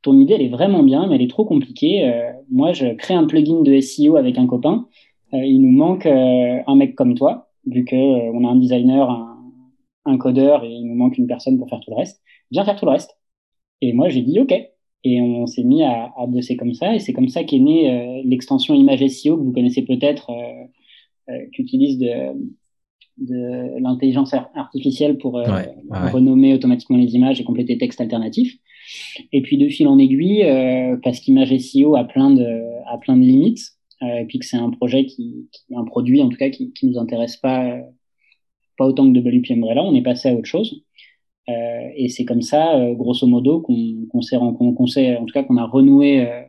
[0.00, 2.08] ton idée, elle est vraiment bien, mais elle est trop compliquée.
[2.08, 4.88] Euh, moi, je crée un plugin de SEO avec un copain.
[5.34, 9.38] Euh, il nous manque un mec comme toi, vu que on a un designer, un,
[10.06, 12.76] un codeur et il nous manque une personne pour faire tout le reste viens faire
[12.76, 13.18] tout le reste.
[13.80, 14.54] Et moi, j'ai dit OK.
[15.04, 16.94] Et on s'est mis à, à, bosser comme ça.
[16.94, 20.64] Et c'est comme ça qu'est née euh, l'extension Image SEO que vous connaissez peut-être, euh,
[21.28, 22.12] euh, qui utilise de,
[23.18, 26.10] de l'intelligence artificielle pour euh, ouais, ouais.
[26.10, 28.56] renommer automatiquement les images et compléter texte alternatif.
[29.32, 32.44] Et puis de fil en aiguille, euh, parce qu'Image SEO a plein de,
[32.86, 36.28] a plein de limites, et puis que c'est un projet qui, qui, un produit en
[36.28, 37.78] tout cas qui, qui nous intéresse pas,
[38.76, 40.82] pas autant que WP Umbrella, on est passé à autre chose.
[41.48, 45.32] Euh, et c'est comme ça, euh, grosso modo, qu'on qu s'est qu'on s'est, en tout
[45.32, 46.42] cas, qu'on a renoué, euh,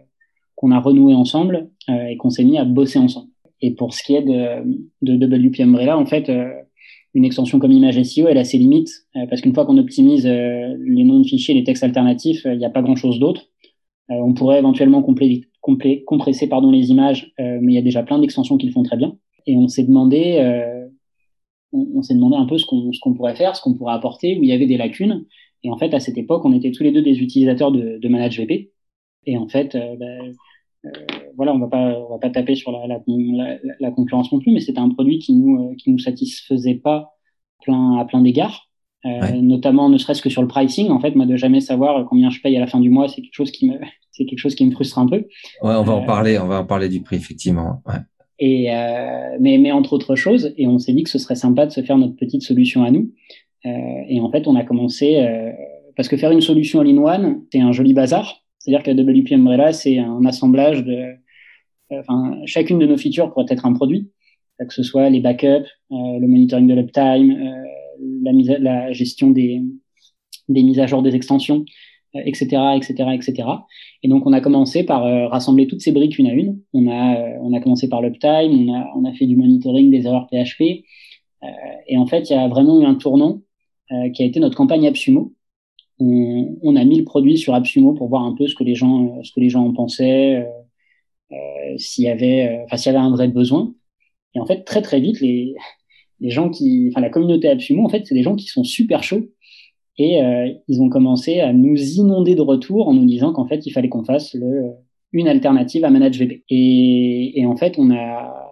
[0.55, 3.27] qu'on a renoué ensemble et qu'on s'est mis à bosser ensemble.
[3.59, 4.63] Et pour ce qui est de,
[5.01, 6.31] de WP Umbrella, en fait,
[7.13, 11.03] une extension comme Image SEO, elle a ses limites, parce qu'une fois qu'on optimise les
[11.03, 13.49] noms de fichiers, les textes alternatifs, il n'y a pas grand-chose d'autre.
[14.07, 18.67] on pourrait éventuellement compresser pardon, les images, mais il y a déjà plein d'extensions qui
[18.67, 19.17] le font très bien.
[19.45, 20.82] Et on s'est demandé
[21.73, 24.37] on, on s'est demandé un peu ce qu'on qu'on pourrait faire, ce qu'on pourrait apporter,
[24.37, 25.25] où il y avait des lacunes.
[25.63, 28.07] Et en fait, à cette époque, on était tous les deux des utilisateurs de, de
[28.09, 28.71] ManageVP.
[29.25, 30.33] Et en fait, euh, ben,
[30.85, 30.89] euh,
[31.37, 34.39] voilà, on va pas, on va pas taper sur la, la, la, la concurrence non
[34.39, 37.13] plus, mais c'était un produit qui nous, euh, qui nous satisfaisait pas
[37.61, 38.69] plein, à plein d'égards.
[39.05, 39.41] Euh, ouais.
[39.41, 42.39] notamment ne serait-ce que sur le pricing en fait moi de jamais savoir combien je
[42.39, 43.77] paye à la fin du mois c'est quelque chose qui me
[44.11, 46.61] c'est quelque chose qui me frustre un peu ouais on va en parler on va
[46.61, 47.99] en parler du prix effectivement ouais.
[48.39, 51.65] Et euh, mais, mais entre autres choses, et on s'est dit que ce serait sympa
[51.65, 53.11] de se faire notre petite solution à nous.
[53.65, 53.69] Euh,
[54.07, 55.51] et en fait, on a commencé euh,
[55.95, 58.41] parce que faire une solution all-in-one, c'est un joli bazar.
[58.59, 61.13] C'est-à-dire que WP Umbrella, c'est un assemblage de,
[61.91, 64.09] enfin, chacune de nos features pourrait être un produit,
[64.57, 67.37] que ce soit les backups, le monitoring de l'uptime,
[68.23, 69.61] la, mise la gestion des,
[70.47, 71.65] des mises à jour des extensions,
[72.15, 73.47] etc., etc., etc.
[74.03, 76.59] Et donc on a commencé par euh, rassembler toutes ces briques une à une.
[76.73, 79.89] On a euh, on a commencé par l'uptime, on a on a fait du monitoring
[79.91, 80.83] des erreurs PHP.
[81.43, 81.47] Euh,
[81.87, 83.41] et en fait, il y a vraiment eu un tournant
[84.13, 85.33] qui a été notre campagne AppSumo.
[85.99, 88.73] On, on, a mis le produit sur AppSumo pour voir un peu ce que les
[88.73, 90.47] gens ce que les gens en pensaient,
[91.77, 93.73] s'il y avait enfin s'il y avait un vrai besoin.
[94.35, 95.55] Et en fait, très très vite, les
[96.21, 99.03] les gens qui, enfin la communauté AppSumo, en fait, c'est des gens qui sont super
[99.03, 99.27] chauds
[99.97, 103.65] et euh, ils ont commencé à nous inonder de retours en nous disant qu'en fait,
[103.65, 104.71] il fallait qu'on fasse le,
[105.11, 106.43] une alternative à ManageVP.
[106.49, 108.43] Et, et en fait, on a,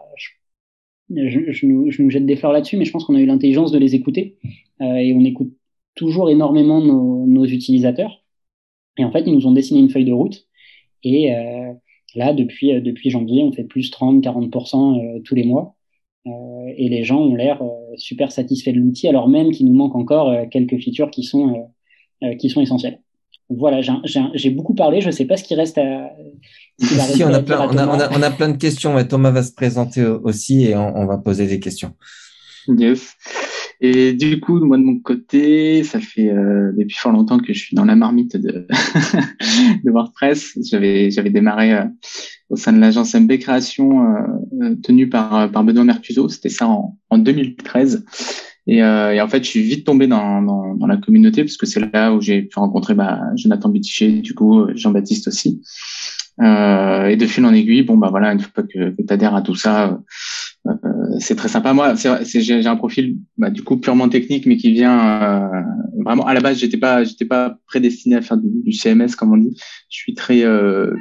[1.16, 3.26] je, je, nous, je nous jette des fleurs là-dessus, mais je pense qu'on a eu
[3.26, 4.38] l'intelligence de les écouter.
[4.82, 5.54] Euh, et on écoute
[5.96, 8.24] toujours énormément nos, nos, utilisateurs.
[8.98, 10.48] Et en fait, ils nous ont dessiné une feuille de route.
[11.04, 11.74] Et euh,
[12.16, 15.76] là, depuis, depuis janvier, on fait plus 30-40% euh, tous les mois.
[16.28, 19.74] Euh, et les gens ont l'air euh, super satisfaits de l'outil, alors même qu'il nous
[19.74, 21.72] manque encore euh, quelques features qui sont,
[22.40, 23.00] qui sont essentielles.
[23.50, 23.82] Voilà,
[24.36, 25.02] j'ai beaucoup parlé.
[25.02, 26.12] Je ne sais pas ce qui reste à.
[26.80, 28.98] Si, on a, plein, on, a, on, a, on, a, plein de questions.
[28.98, 31.94] Et Thomas va se présenter aussi et on, on va poser des questions.
[32.68, 33.16] Yes.
[33.84, 37.60] Et du coup, moi de mon côté, ça fait euh, depuis fort longtemps que je
[37.60, 38.68] suis dans la marmite de,
[39.84, 40.58] de WordPress.
[40.70, 41.86] J'avais j'avais démarré euh,
[42.50, 44.20] au sein de l'agence MB Création euh,
[44.62, 46.30] euh, tenue par par Benoît Mercuso.
[46.30, 48.06] C'était ça en, en 2013.
[48.68, 51.58] Et, euh, et, en fait, je suis vite tombé dans, dans, dans la communauté parce
[51.58, 55.64] que c'est là où j'ai pu rencontrer bah, Jonathan Bitiché, du coup Jean-Baptiste aussi.
[56.42, 59.36] Euh, et de fil en aiguille, bon bah voilà, une fois que, que tu adhères
[59.36, 60.00] à tout ça,
[60.68, 60.74] euh,
[61.20, 61.74] c'est très sympa.
[61.74, 65.62] Moi, j'ai un profil bah, du coup purement technique, mais qui vient euh,
[66.04, 66.58] vraiment à la base.
[66.58, 69.56] J'étais pas, j'étais pas prédestiné à faire du, du, CMS comme on dit.
[69.90, 70.94] Je suis très euh,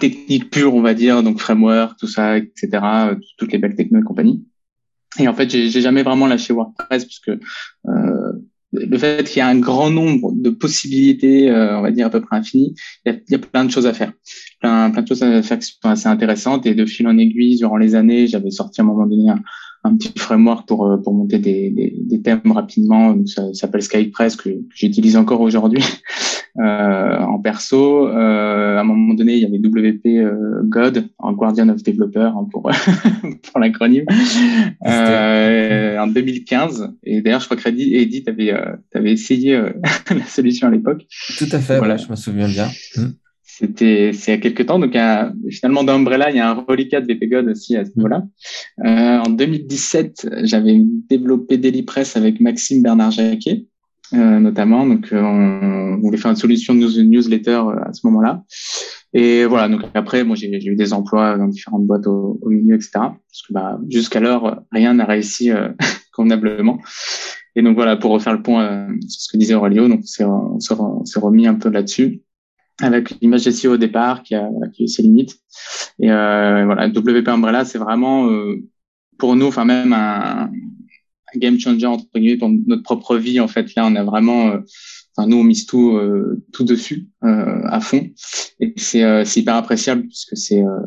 [0.00, 2.78] technique pure, on va dire, donc framework, tout ça, etc.
[3.38, 4.44] Toutes les belles techno et compagnie.
[5.18, 7.40] Et en fait, j'ai, jamais vraiment lâché WordPress parce que
[7.88, 8.32] euh,
[8.78, 12.10] le fait qu'il y a un grand nombre de possibilités, euh, on va dire à
[12.10, 14.12] peu près infinies, il y a, plein de choses à faire,
[14.60, 16.66] plein, plein de choses à faire qui sont assez intéressantes.
[16.66, 19.40] Et de fil en aiguille, durant les années, j'avais sorti à un moment donné un,
[19.86, 23.12] un petit framework pour euh, pour monter des, des, des thèmes rapidement.
[23.12, 25.82] Donc ça, ça s'appelle SkyPress que, que j'utilise encore aujourd'hui
[26.58, 28.08] euh, en perso.
[28.08, 32.30] Euh, à un moment donné, il y avait WP euh, God en Guardian of Developer
[32.34, 32.70] hein, pour
[33.50, 34.06] pour l'acronyme
[34.80, 36.92] en 2015.
[37.04, 38.52] Et d'ailleurs, je crois que Edith avait
[38.94, 39.60] avais essayé
[40.10, 41.06] la solution à l'époque.
[41.38, 41.78] Tout à fait.
[41.78, 42.68] Voilà, je me souviens bien.
[43.58, 44.78] C'était c'est il y a quelques temps.
[44.78, 47.90] Donc à, finalement dans Umbrella, il y a un reliquat de VP aussi à ce
[47.96, 48.22] niveau-là.
[48.84, 53.64] Euh, en 2017, j'avais développé DailyPress avec Maxime Bernard Jacquet.
[54.14, 54.86] euh, notamment.
[54.86, 58.44] Donc, euh, on voulait faire une solution de news- newsletter euh, à ce moment-là.
[59.14, 59.68] Et voilà.
[59.68, 62.90] Donc après, moi, j'ai j'ai eu des emplois dans différentes boîtes au, au milieu, etc.
[62.94, 65.68] Parce que bah, jusqu'alors, rien n'a réussi euh,
[66.12, 66.78] convenablement.
[67.56, 70.60] Et donc voilà, pour refaire le point euh, sur ce que disait Aurelio, donc on
[70.60, 72.20] s'est remis un peu là-dessus
[72.80, 75.38] avec l'image SEO au départ qui a, qui a ses limites.
[75.98, 78.56] Et euh, voilà, WP Umbrella, c'est vraiment euh,
[79.18, 80.50] pour nous, enfin même un,
[81.34, 83.40] un game changer entre guillemets pour notre propre vie.
[83.40, 84.58] En fait, là, on a vraiment, euh,
[85.16, 88.10] enfin nous, on mise tout, euh, tout dessus euh, à fond.
[88.60, 90.80] Et c'est euh, hyper appréciable puisque c'est euh,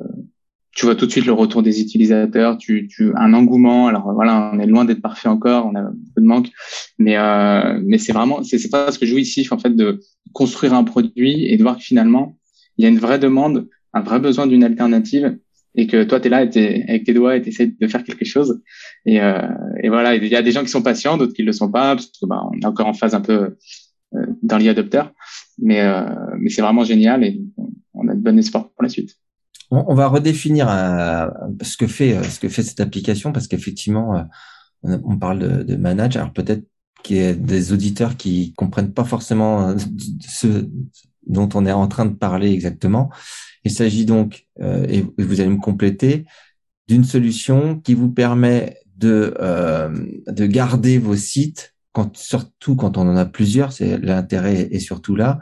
[0.75, 3.87] tu vois tout de suite le retour des utilisateurs, tu, tu un engouement.
[3.87, 6.49] Alors voilà, on est loin d'être parfait encore, on a beaucoup de manque,
[6.97, 9.75] mais euh, mais c'est vraiment c'est c'est pas ce que je joue ici en fait
[9.75, 9.99] de
[10.33, 12.37] construire un produit et de voir que finalement
[12.77, 15.37] il y a une vraie demande, un vrai besoin d'une alternative
[15.75, 17.87] et que toi tu es là et t'es- avec tes doigts et tu essaies de
[17.87, 18.61] faire quelque chose
[19.05, 19.41] et, euh,
[19.83, 21.95] et voilà il y a des gens qui sont patients, d'autres qui le sont pas
[21.95, 23.55] parce que bah, on est encore en phase un peu
[24.15, 25.03] euh, dans l'e-adopter,
[25.59, 26.03] mais euh,
[26.39, 27.41] mais c'est vraiment génial et
[27.93, 29.18] on a de bon espoir pour la suite.
[29.71, 31.27] On, va redéfinir euh,
[31.61, 35.63] ce que fait euh, ce que fait cette application parce qu'effectivement, euh, on, parle de,
[35.63, 36.17] de manage.
[36.17, 36.63] Alors peut-être
[37.03, 39.75] qu'il y a des auditeurs qui comprennent pas forcément
[40.19, 40.67] ce
[41.27, 43.11] dont on est en train de parler exactement.
[43.63, 46.25] Il s'agit donc, et vous allez me compléter,
[46.89, 49.89] d'une solution qui vous permet de euh,
[50.27, 53.71] de garder vos sites quand surtout quand on en a plusieurs.
[53.71, 55.39] C'est l'intérêt est surtout là,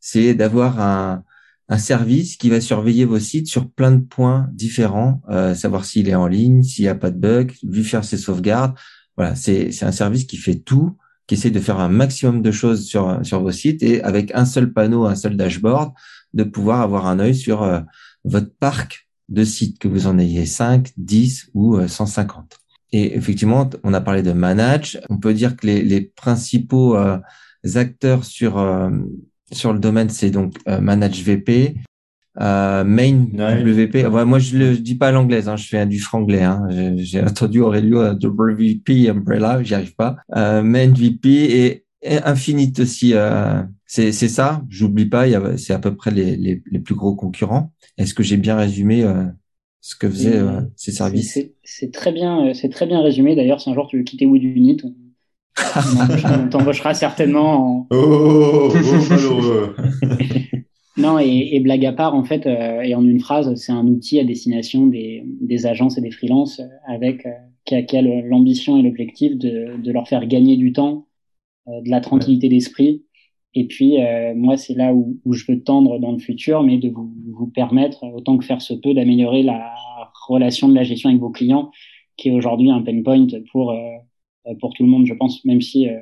[0.00, 1.24] c'est d'avoir un
[1.68, 6.08] un service qui va surveiller vos sites sur plein de points différents, euh, savoir s'il
[6.08, 8.74] est en ligne, s'il n'y a pas de bug, lui faire ses sauvegardes.
[9.16, 10.96] Voilà, c'est un service qui fait tout,
[11.26, 14.44] qui essaie de faire un maximum de choses sur sur vos sites et avec un
[14.44, 15.92] seul panneau, un seul dashboard,
[16.34, 17.80] de pouvoir avoir un œil sur euh,
[18.24, 22.58] votre parc de sites, que vous en ayez 5, 10 ou euh, 150.
[22.92, 25.00] Et effectivement, on a parlé de manage.
[25.10, 27.18] On peut dire que les, les principaux euh,
[27.74, 28.90] acteurs sur euh,
[29.52, 31.74] sur le domaine, c'est donc euh, Manage VP,
[32.40, 33.62] euh, Main Ouais.
[33.62, 34.06] WP.
[34.06, 36.42] Ouais, moi, je le je dis pas à l'anglaise, hein, je fais du franglais.
[36.42, 36.66] Hein.
[36.96, 40.16] J'ai- entendu Aurelio euh, WP Umbrella, j'y arrive pas.
[40.36, 43.12] Euh, Main VP et, et Infinite aussi.
[43.14, 44.62] Euh, c'est c'est ça?
[44.68, 45.28] J'oublie pas.
[45.28, 47.72] Il y a c'est à peu près les, les les plus gros concurrents.
[47.98, 49.24] Est-ce que j'ai bien résumé euh,
[49.80, 51.32] ce que faisaient euh, ces services?
[51.34, 53.36] C'est c'est très bien, euh, c'est très bien résumé.
[53.36, 54.94] D'ailleurs, si un jour tu veux quitter Wood Unit, on,
[55.58, 59.40] on embauchera- on t'embauchera certainement en, Oh, oh, oh,
[59.78, 59.82] oh.
[60.96, 63.84] Non, et, et blague à part, en fait, euh, et en une phrase, c'est un
[63.88, 67.30] outil à destination des, des agences et des freelances euh, avec euh,
[67.64, 71.06] qui a, qui a le- l'ambition et l'objectif de, de leur faire gagner du temps,
[71.68, 73.02] euh, de la tranquillité d'esprit.
[73.54, 76.78] Et puis, euh, moi, c'est là où, où je veux tendre dans le futur, mais
[76.78, 79.74] de vous, vous permettre, autant que faire se peut, d'améliorer la
[80.28, 81.70] relation de la gestion avec vos clients,
[82.16, 83.76] qui est aujourd'hui un pain point pour, euh,
[84.60, 85.98] pour tout le monde, je pense, même si euh,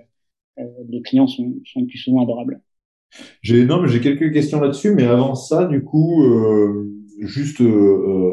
[0.59, 1.55] euh, les clients sont,
[1.89, 2.61] plus souvent adorables.
[3.43, 7.67] J'ai non, mais j'ai quelques questions là-dessus, mais avant ça, du coup, euh, juste euh,
[7.67, 8.31] euh,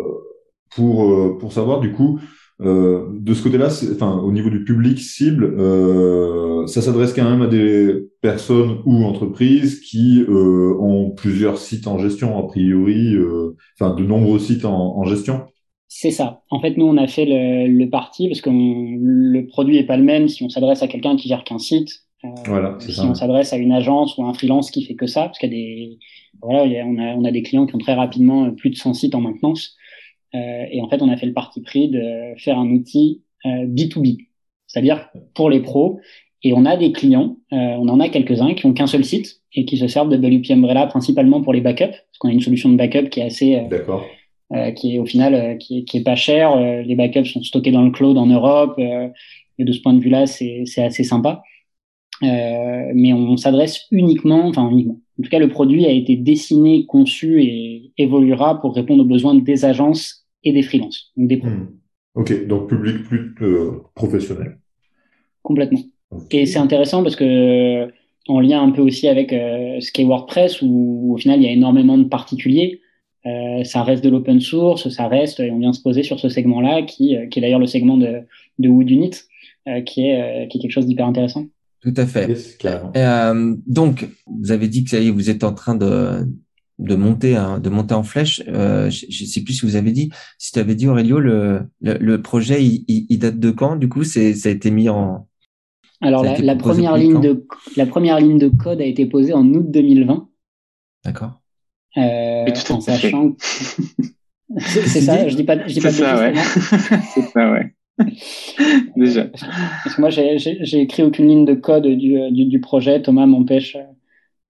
[0.71, 2.19] pour euh, pour savoir, du coup,
[2.61, 7.41] euh, de ce côté-là, enfin, au niveau du public cible, euh, ça s'adresse quand même
[7.41, 13.55] à des personnes ou entreprises qui euh, ont plusieurs sites en gestion, a priori, euh,
[13.79, 15.45] enfin, de nombreux sites en gestion.
[15.91, 16.43] C'est ça.
[16.51, 19.83] En fait, nous, on a fait le, le parti parce que on- le produit est
[19.85, 21.89] pas le même si on s'adresse à quelqu'un qui gère qu'un site,
[22.23, 23.07] euh, Voilà, c'est si ça.
[23.09, 25.51] on s'adresse à une agence ou à un freelance qui fait que ça, parce qu'il
[25.51, 25.99] y a des,
[26.43, 28.51] voilà, il y a- on a, on a des clients qui ont très rapidement euh,
[28.51, 29.75] plus de 100 sites en maintenance.
[30.35, 33.65] Euh, et en fait, on a fait le parti pris de faire un outil euh,
[33.65, 34.27] B2B,
[34.67, 35.99] c'est-à-dire pour les pros.
[36.43, 39.41] Et on a des clients, euh, on en a quelques-uns qui ont qu'un seul site
[39.53, 42.39] et qui se servent de WP Umbrella principalement pour les backups, parce qu'on a une
[42.41, 44.05] solution de backup qui est assez, euh, D'accord.
[44.53, 46.51] Euh, qui est au final euh, qui, est, qui est pas cher.
[46.53, 49.07] Euh, les backups sont stockés dans le cloud en Europe euh,
[49.57, 51.43] et de ce point de vue-là, c'est c'est assez sympa.
[52.23, 54.99] Euh, mais on s'adresse uniquement, enfin uniquement.
[55.19, 59.35] En tout cas, le produit a été dessiné, conçu et évoluera pour répondre aux besoins
[59.35, 61.67] des agences et des freelances, donc des pros, Hmm.
[62.15, 64.57] Ok, donc public plus euh, professionnel.
[65.43, 65.81] complètement.
[66.31, 67.87] Et c'est intéressant parce que
[68.27, 71.47] en lien un peu aussi avec euh, ce qu'est WordPress, où au final il y
[71.47, 72.81] a énormément de particuliers.
[73.25, 76.29] Euh, ça reste de l'open source, ça reste, et on vient se poser sur ce
[76.29, 78.21] segment-là, qui, euh, qui est d'ailleurs le segment de,
[78.59, 79.11] de Wood Unit,
[79.67, 81.45] euh, qui, est, euh, qui est quelque chose d'hyper intéressant.
[81.81, 82.27] Tout à fait.
[82.27, 82.57] Yes.
[82.97, 86.25] Euh, donc, vous avez dit que ça y est, vous êtes en train de
[86.79, 88.41] de monter hein, de monter en flèche.
[88.47, 91.63] Euh, je, je sais plus si vous avez dit, si tu avais dit Aurelio, le,
[91.81, 93.75] le, le projet, il, il, il date de quand?
[93.75, 95.27] Du coup, c'est ça a été mis en.
[96.01, 99.69] Alors la, première ligne de la première ligne de code a été posée en août
[99.69, 100.29] 2020,
[101.03, 101.38] D'accord.
[101.97, 103.31] Euh, tout en sachant.
[103.31, 103.37] que-
[104.59, 106.33] c'est ça, je dis pas, je dis pas ça, ouais.
[107.13, 107.73] c'est ça, ouais.
[108.95, 109.25] Déjà.
[109.25, 113.01] Parce que moi, j'ai- écrit aucune ligne de code du, du, du projet.
[113.01, 113.75] Thomas m'empêche.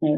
[0.03, 0.17] euh,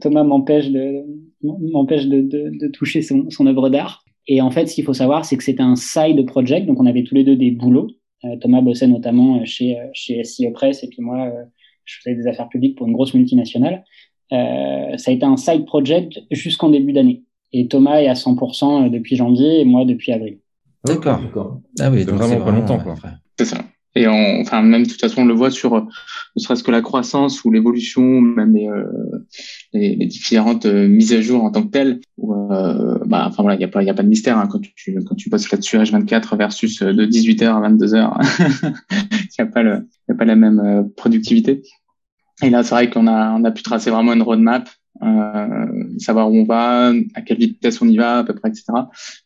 [0.00, 1.04] Thomas m'empêche de
[1.42, 4.04] m'empêche de, de, de toucher son, son œuvre d'art.
[4.26, 6.86] Et en fait, ce qu'il faut savoir, c'est que c'était un side project, donc on
[6.86, 7.88] avait tous les deux des boulots.
[8.24, 11.44] Euh, Thomas bossait notamment chez chez SEO Press, et puis moi, euh,
[11.84, 13.84] je faisais des affaires publiques pour une grosse multinationale.
[14.32, 17.22] Euh, ça a été un side project jusqu'en début d'année.
[17.52, 20.38] Et Thomas est à 100% depuis janvier, et moi depuis avril.
[20.84, 21.18] D'accord.
[21.20, 21.60] D'accord.
[21.80, 22.92] Ah oui, donc vraiment pas longtemps, quoi.
[22.92, 23.10] ouais.
[23.38, 23.58] C'est ça.
[23.94, 25.80] Et on, enfin, même de toute façon, on le voit sur, euh,
[26.36, 28.84] ne serait-ce que la croissance ou l'évolution, même les, euh,
[29.72, 32.00] les, les différentes euh, mises à jour en tant que telles.
[32.16, 34.38] Où, euh, bah, enfin voilà, il y a pas, il y a pas de mystère
[34.38, 38.74] hein, quand tu quand tu bosses là-dessus H24 versus euh, de 18h à 22h.
[39.38, 41.62] Il y a pas le, il y a pas la même euh, productivité.
[42.42, 44.68] Et là, c'est vrai qu'on a, on a pu tracer vraiment une roadmap,
[45.02, 45.66] euh,
[45.98, 48.64] savoir où on va, à quelle vitesse on y va, à peu près, etc.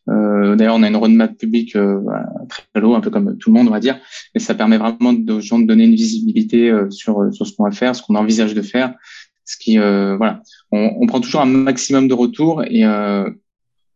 [0.09, 3.51] Euh, D'ailleurs, on a une roadmap publique euh, voilà, très low, un peu comme tout
[3.51, 3.99] le monde, on va dire,
[4.33, 7.65] et ça permet vraiment aux gens de donner une visibilité euh, sur sur ce qu'on
[7.65, 8.95] va faire, ce qu'on envisage de faire,
[9.45, 13.29] ce qui, euh, voilà, on, on, prend toujours un maximum de retours et euh,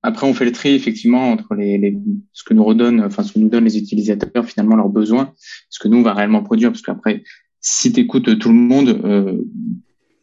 [0.03, 1.97] après on fait le tri effectivement entre les, les
[2.33, 5.33] ce que nous redonnent, enfin ce que nous donnent les utilisateurs finalement leurs besoins,
[5.69, 7.23] ce que nous on va réellement produire, parce qu'après
[7.69, 9.41] si tu écoutes tout le monde, euh,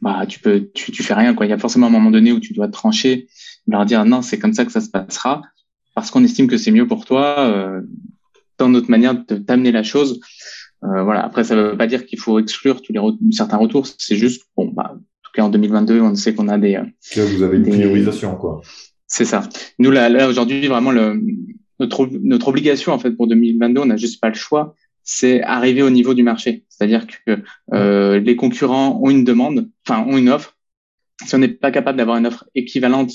[0.00, 1.44] bah tu peux tu, tu fais rien quoi.
[1.44, 3.28] Il y a forcément un moment donné où tu dois trancher,
[3.66, 5.42] leur dire non c'est comme ça que ça se passera
[5.94, 7.82] parce qu'on estime que c'est mieux pour toi euh,
[8.56, 10.20] dans notre manière de t'amener la chose.
[10.84, 11.22] Euh, voilà.
[11.22, 13.86] Après ça veut pas dire qu'il faut exclure tous les re certains retours.
[13.98, 16.80] C'est juste bon bah en tout cas en 2022 on sait qu'on a des.
[17.12, 17.72] Que vous avez une des...
[17.72, 18.62] priorisation quoi.
[19.06, 19.46] C'est ça.
[19.78, 21.20] Nous là, là aujourd'hui vraiment le
[21.78, 25.82] notre notre obligation en fait pour 2022 on n'a juste pas le choix c'est arriver
[25.82, 26.64] au niveau du marché.
[26.68, 30.56] C'est-à-dire que euh, les concurrents ont une demande, enfin ont une offre.
[31.24, 33.12] Si on n'est pas capable d'avoir une offre équivalente,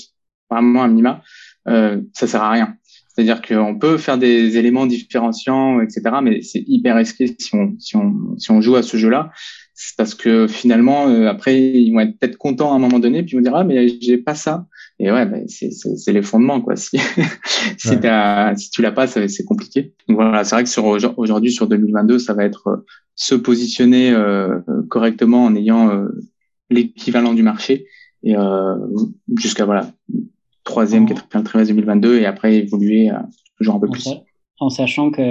[0.48, 1.22] vraiment à minima,
[1.68, 2.76] euh, ça sert à rien.
[3.08, 7.96] C'est-à-dire qu'on peut faire des éléments différenciants, etc., mais c'est hyper risqué si on, si
[7.96, 9.30] on, si on joue à ce jeu-là.
[9.74, 13.22] C'est parce que finalement, euh, après, ils vont être peut-être contents à un moment donné,
[13.22, 14.66] puis ils vont dire ah mais j'ai pas ça.
[15.02, 16.74] Et ouais, ben c'est c'est les fondements quoi.
[16.76, 16.98] Si
[17.78, 18.06] si ouais.
[18.06, 19.94] as, si tu l'as pas, c'est compliqué.
[20.06, 20.84] Donc voilà, c'est vrai que sur
[21.16, 22.76] aujourd'hui sur 2022, ça va être euh,
[23.14, 26.08] se positionner euh, correctement en ayant euh,
[26.68, 27.86] l'équivalent du marché
[28.22, 28.74] et euh,
[29.38, 29.90] jusqu'à voilà
[30.64, 33.10] troisième, quatrième trimestre 2022 et après évoluer
[33.56, 34.06] toujours un peu plus.
[34.58, 35.22] En sachant que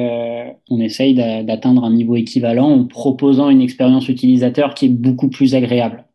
[0.71, 5.53] on essaye d'atteindre un niveau équivalent en proposant une expérience utilisateur qui est beaucoup plus
[5.53, 6.05] agréable.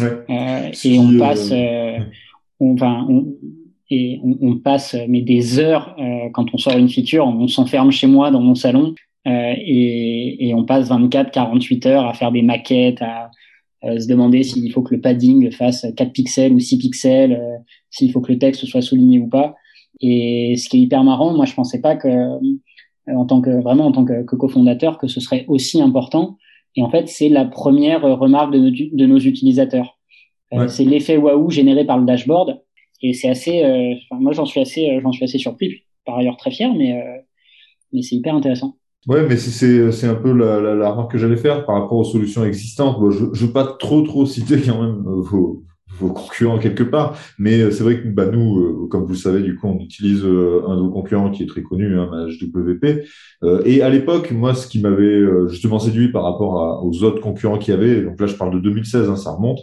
[0.00, 0.18] Ouais.
[0.30, 1.98] Euh, et on passe, euh,
[2.60, 3.34] on, enfin, on,
[3.90, 8.06] et on, passe mais des heures euh, quand on sort une feature, on s'enferme chez
[8.06, 8.94] moi dans mon salon
[9.26, 13.30] et, et, on passe 24, 48 heures à faire des maquettes, à,
[13.82, 17.38] se demander s'il faut que le padding fasse 4 pixels ou 6 pixels,
[17.90, 19.54] s'il faut que le texte soit souligné ou pas.
[20.00, 22.08] Et ce qui est hyper marrant, moi je pensais pas que,
[23.06, 26.38] en tant que vraiment en tant que, que cofondateur, que ce serait aussi important.
[26.74, 29.97] Et en fait, c'est la première remarque de nos, de nos utilisateurs.
[30.52, 30.60] Ouais.
[30.60, 32.60] Euh, c'est l'effet waouh généré par le dashboard.
[33.02, 35.84] Et c'est assez, euh, enfin, moi j'en suis assez, euh, j'en suis assez surpris.
[36.04, 37.20] Par ailleurs très fier, mais euh,
[37.92, 38.76] mais c'est hyper intéressant.
[39.06, 41.98] Ouais, mais c'est c'est un peu la, la, la remarque que j'allais faire par rapport
[41.98, 42.98] aux solutions existantes.
[42.98, 45.62] Bon, je ne veux pas trop trop citer quand même vos,
[45.98, 47.16] vos concurrents quelque part.
[47.38, 50.24] Mais c'est vrai que bah, nous, euh, comme vous le savez, du coup, on utilise
[50.24, 53.04] euh, un de vos concurrents qui est très connu, hein, HWP.
[53.44, 57.02] Euh, et à l'époque, moi, ce qui m'avait euh, justement séduit par rapport à, aux
[57.04, 59.62] autres concurrents qu'il y avait, donc là, je parle de 2016, hein, ça remonte, euh,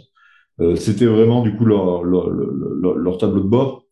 [0.76, 3.84] c'était vraiment du coup leur, leur, leur, leur tableau de bord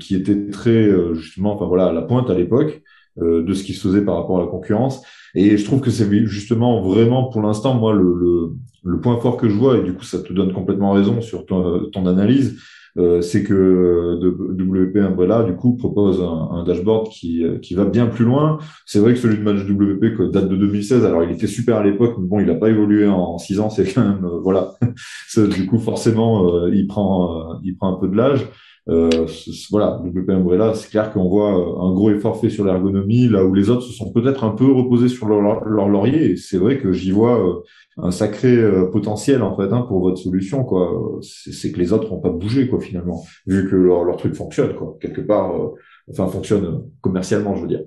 [0.00, 2.82] qui était très justement, enfin voilà, à la pointe à l'époque
[3.16, 5.02] de ce qui se faisait par rapport à la concurrence.
[5.34, 9.36] Et je trouve que c'est justement vraiment pour l'instant, moi, le, le, le, point fort
[9.36, 12.60] que je vois, et du coup, ça te donne complètement raison sur ton, ton analyse,
[13.00, 18.06] euh, c'est que WP Umbrella, du coup, propose un, un, dashboard qui, qui va bien
[18.06, 18.58] plus loin.
[18.86, 21.84] C'est vrai que celui de Match WP date de 2016, alors il était super à
[21.84, 24.74] l'époque, mais bon, il n'a pas évolué en six ans, c'est quand même, euh, voilà.
[25.36, 28.46] du coup, forcément, euh, il prend, il prend un peu de l'âge.
[28.90, 29.26] Euh,
[29.70, 33.54] voilà, WP Umbrella, c'est clair qu'on voit un gros effort fait sur l'ergonomie, là où
[33.54, 36.32] les autres se sont peut-être un peu reposés sur leur, leur laurier.
[36.32, 37.62] Et c'est vrai que j'y vois
[37.98, 38.56] un sacré
[38.90, 40.64] potentiel en fait hein, pour votre solution.
[40.64, 41.20] quoi.
[41.22, 44.74] C'est que les autres n'ont pas bougé quoi finalement, vu que leur, leur truc fonctionne
[44.74, 45.74] quoi quelque part, euh,
[46.10, 47.82] enfin fonctionne commercialement, je veux dire.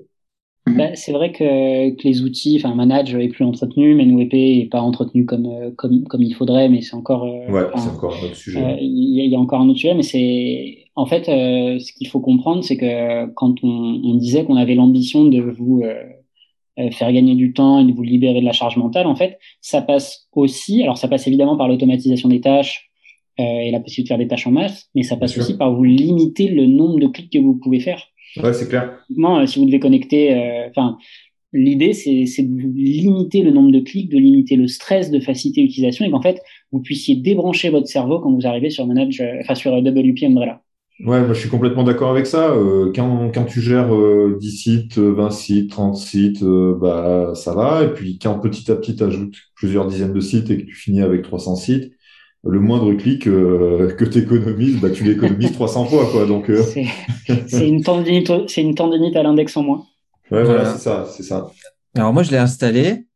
[0.65, 4.79] Bah, c'est vrai que, que, les outils, enfin Manage est plus entretenu, MenWP est pas
[4.79, 7.25] entretenu comme comme comme il faudrait, mais c'est encore.
[7.25, 8.77] ouais, c'est encore un autre sujet.
[8.79, 11.91] Il euh, y, y, a encore un autre sujet, mais c'est en fait, euh, ce
[11.93, 16.91] qu'il faut comprendre, c'est que quand on, on disait qu'on avait l'ambition de vous euh,
[16.91, 19.81] faire gagner du temps et de vous libérer de la charge mentale, en fait, ça
[19.81, 20.83] passe aussi.
[20.83, 22.91] Alors, ça passe évidemment par l'automatisation des tâches
[23.39, 25.73] euh, et la possibilité de faire des tâches en masse, mais ça passe aussi par
[25.73, 27.99] vous limiter le nombre de clics que vous pouvez faire.
[28.37, 28.99] Ouais, c'est clair.
[29.07, 30.97] Typiquement, euh, si vous devez connecter, euh, enfin,
[31.51, 35.61] l'idée c'est c'est de limiter le nombre de clics, de limiter le stress, de faciliter
[35.61, 36.41] l'utilisation et qu'en fait
[36.71, 40.61] vous puissiez débrancher votre cerveau quand vous arrivez sur Manage, euh, enfin sur WP Umbrella.
[41.05, 42.51] Ouais, moi, je suis complètement d'accord avec ça.
[42.51, 47.33] Euh, quand, quand tu gères euh, 10 sites, euh, 20 sites, 30 sites, euh, bah
[47.35, 47.83] ça va.
[47.83, 50.75] Et puis quand petit à petit tu ajoutes plusieurs dizaines de sites et que tu
[50.75, 51.91] finis avec 300 sites,
[52.45, 56.05] le moindre clic euh, que tu économises, bah, tu l'économises 300 fois.
[56.09, 56.25] Quoi.
[56.25, 56.63] Donc, euh,
[57.47, 59.85] C'est une tendinite, c'est une tendinite à l'index en moins.
[60.31, 60.77] ouais, voilà, Voilà.
[60.77, 61.51] c'est ça, c'est ça.
[61.95, 63.07] Alors moi, je l'ai installé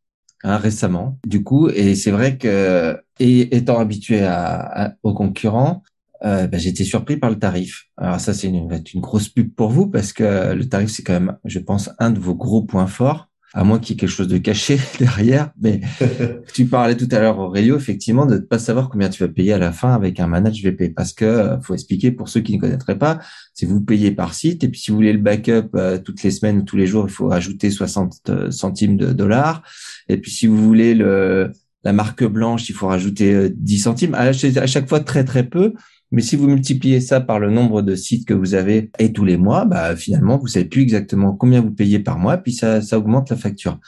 [0.44, 5.82] hein, récemment, du coup, et c'est vrai que, et étant habitué à, à- aux concurrents,
[6.24, 7.86] euh, j'ai été surpris par le tarif.
[7.96, 11.14] Alors ça, c'est une, une grosse pub pour vous parce que le tarif, c'est quand
[11.14, 14.10] même, je pense, un de vos gros points forts, à moins qu'il y ait quelque
[14.10, 15.52] chose de caché derrière.
[15.60, 15.80] Mais
[16.54, 19.52] tu parlais tout à l'heure, Aurélio, effectivement, de ne pas savoir combien tu vas payer
[19.52, 20.90] à la fin avec un manage VP.
[20.90, 23.20] Parce que, euh, faut expliquer pour ceux qui ne connaîtraient pas,
[23.54, 24.64] c'est vous payez par site.
[24.64, 27.06] Et puis, si vous voulez le backup euh, toutes les semaines ou tous les jours,
[27.06, 29.62] il faut ajouter 60 centimes de dollars.
[30.08, 31.52] Et puis, si vous voulez le,
[31.84, 34.14] la marque blanche, il faut rajouter euh, 10 centimes.
[34.14, 35.74] À chaque fois, très, très peu.
[36.10, 39.24] Mais si vous multipliez ça par le nombre de sites que vous avez et tous
[39.24, 42.80] les mois, bah, finalement, vous savez plus exactement combien vous payez par mois, puis ça,
[42.80, 43.78] ça augmente la facture.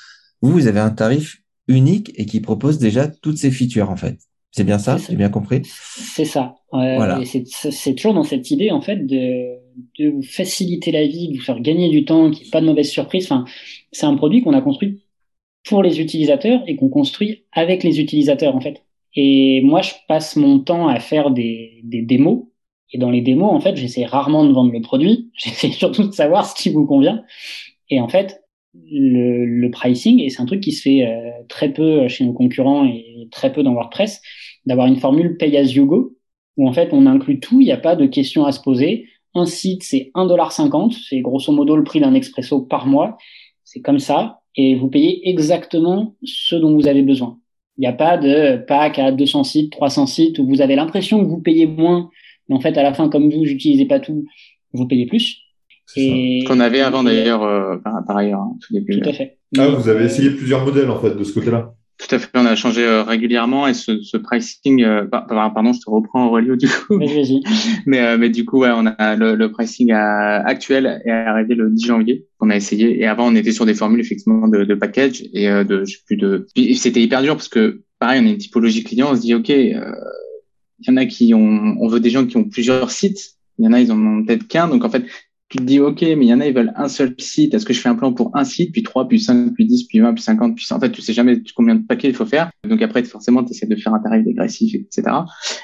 [0.42, 4.18] Vous, vous avez un tarif unique et qui propose déjà toutes ces features, en fait.
[4.52, 4.96] C'est bien ça?
[4.96, 5.62] J'ai bien compris?
[5.64, 6.56] C'est ça.
[6.74, 7.20] Euh, Voilà.
[7.24, 9.54] C'est toujours dans cette idée en fait de,
[9.98, 12.60] de vous faciliter la vie, de vous faire gagner du temps, qu'il n'y ait pas
[12.60, 13.26] de mauvaise surprise.
[13.26, 13.44] Enfin,
[13.92, 15.04] c'est un produit qu'on a construit
[15.68, 18.82] pour les utilisateurs et qu'on construit avec les utilisateurs en fait.
[19.14, 22.44] Et moi, je passe mon temps à faire des, des démos.
[22.92, 25.30] Et dans les démos, en fait, j'essaie rarement de vendre le produit.
[25.36, 27.24] J'essaie surtout de savoir ce qui vous convient.
[27.88, 28.42] Et en fait,
[28.74, 32.32] le, le pricing, et c'est un truc qui se fait euh, très peu chez nos
[32.32, 34.20] concurrents et très peu dans WordPress,
[34.66, 36.16] d'avoir une formule pay as you go,
[36.56, 39.06] où en fait on inclut tout, il n'y a pas de questions à se poser.
[39.34, 43.16] Un site, c'est 1,50$, c'est grosso modo le prix d'un expresso par mois.
[43.64, 47.38] C'est comme ça, et vous payez exactement ce dont vous avez besoin.
[47.80, 51.18] Il n'y a pas de pack à 200 sites, 300 sites, où vous avez l'impression
[51.24, 52.10] que vous payez moins,
[52.46, 54.26] mais en fait à la fin, comme vous, j'utilisais pas tout,
[54.74, 55.38] vous payez plus.
[55.96, 59.00] Et Qu'on avait avant d'ailleurs, euh, par, par ailleurs, hein, tout début.
[59.00, 59.38] Tout à fait.
[59.56, 61.72] Ah, vous avez euh, essayé plusieurs modèles en fait de ce côté-là.
[62.08, 65.52] Tout à fait, on a changé euh, régulièrement et ce, ce pricing, euh, par- par-
[65.52, 66.96] pardon, je te reprends Aurélio du coup,
[67.86, 71.54] mais, euh, mais du coup, ouais, on a le, le pricing à- actuel est arrivé
[71.54, 72.98] le 10 janvier, qu'on a essayé.
[73.00, 75.96] Et avant, on était sur des formules effectivement de, de package et euh, de, je
[75.96, 76.46] sais plus de.
[76.74, 79.50] C'était hyper dur parce que pareil, on a une typologie client, on se dit ok,
[79.50, 79.92] euh,
[80.78, 83.66] il y en a qui ont, on veut des gens qui ont plusieurs sites, il
[83.66, 85.04] y en a ils en ont peut-être qu'un, donc en fait.
[85.50, 87.54] Tu te dis, OK, mais il y en a, ils veulent un seul site.
[87.54, 89.84] Est-ce que je fais un plan pour un site, puis trois, puis cinq, puis dix,
[89.84, 90.76] puis vingt, puis cinquante, puis 100?
[90.76, 92.50] En fait, tu sais jamais combien de paquets il faut faire.
[92.66, 95.02] Donc après, forcément, tu essaies de faire un tarif dégressif, etc.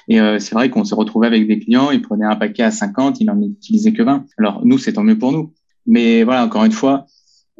[0.08, 2.72] Et euh, c'est vrai qu'on se retrouvait avec des clients, ils prenaient un paquet à
[2.72, 4.26] 50, ils n'en utilisaient que 20.
[4.38, 5.52] Alors nous, c'est tant mieux pour nous.
[5.86, 7.06] Mais voilà, encore une fois,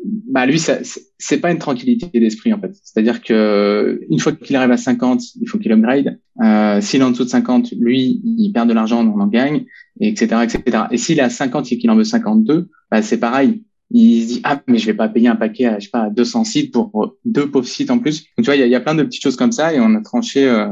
[0.04, 2.72] bah lui, c'est- pas une tranquillité d'esprit en fait.
[2.82, 6.18] C'est-à-dire que une fois qu'il arrive à 50, il faut qu'il upgrade.
[6.42, 9.64] Euh, s'il est en dessous de 50, lui, il perd de l'argent, on en gagne,
[10.00, 10.84] et etc., etc.
[10.90, 13.62] Et s'il est à 50 et qu'il en veut 52, bah c'est pareil.
[13.90, 16.04] Il se dit ah mais je vais pas payer un paquet à je sais pas
[16.04, 18.24] à 200 sites pour deux pauvres sites en plus.
[18.36, 19.72] Donc tu vois il y a, il y a plein de petites choses comme ça
[19.72, 20.66] et on a tranché euh,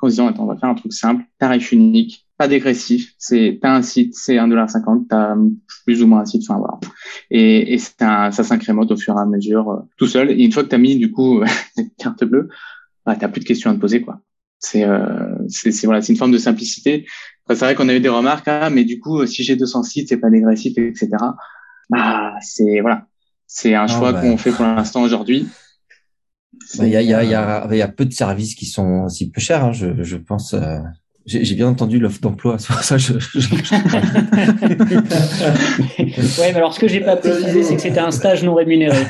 [0.00, 3.12] en se disant attends on va faire un truc simple, tarif unique, pas dégressif.
[3.18, 5.36] C'est t'as un site c'est 1,50$, t'as
[5.86, 6.78] plus ou moins un site, enfin voilà.
[7.30, 10.30] Et, et c'est un- ça s'incrémente au fur et à mesure euh, tout seul.
[10.30, 11.42] Et une fois que t'as mis du coup
[11.76, 12.48] cette carte bleue,
[13.06, 14.20] bah t'as plus de questions à te poser quoi.
[14.58, 17.06] C'est euh, c'est c'est- voilà c'est une forme de simplicité.
[17.48, 20.08] C'est vrai qu'on a eu des remarques ah mais du coup si j'ai 200 sites
[20.08, 21.36] c'est pas dégressif etc.
[21.90, 23.06] Bah c'est voilà
[23.46, 24.20] c'est un choix bah.
[24.22, 25.46] qu'on fait pour l'instant aujourd'hui.
[26.78, 28.54] Bah, Il y, a, y, a, il y, a, il y a peu de services
[28.54, 30.54] qui sont aussi peu chers, hein, je, je pense.
[30.54, 30.78] euh,
[31.26, 33.74] J'ai bien entendu l'offre d'emploi, c'est pour ça que je, je- je-
[36.40, 39.06] ouais, mais alors ce que j'ai pas précisé, c'est que c'était un stage non rémunéré.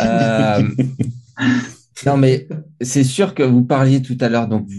[0.00, 0.62] Euh,
[2.06, 2.46] non, mais
[2.80, 4.74] c'est sûr que vous parliez tout à l'heure, donc vous,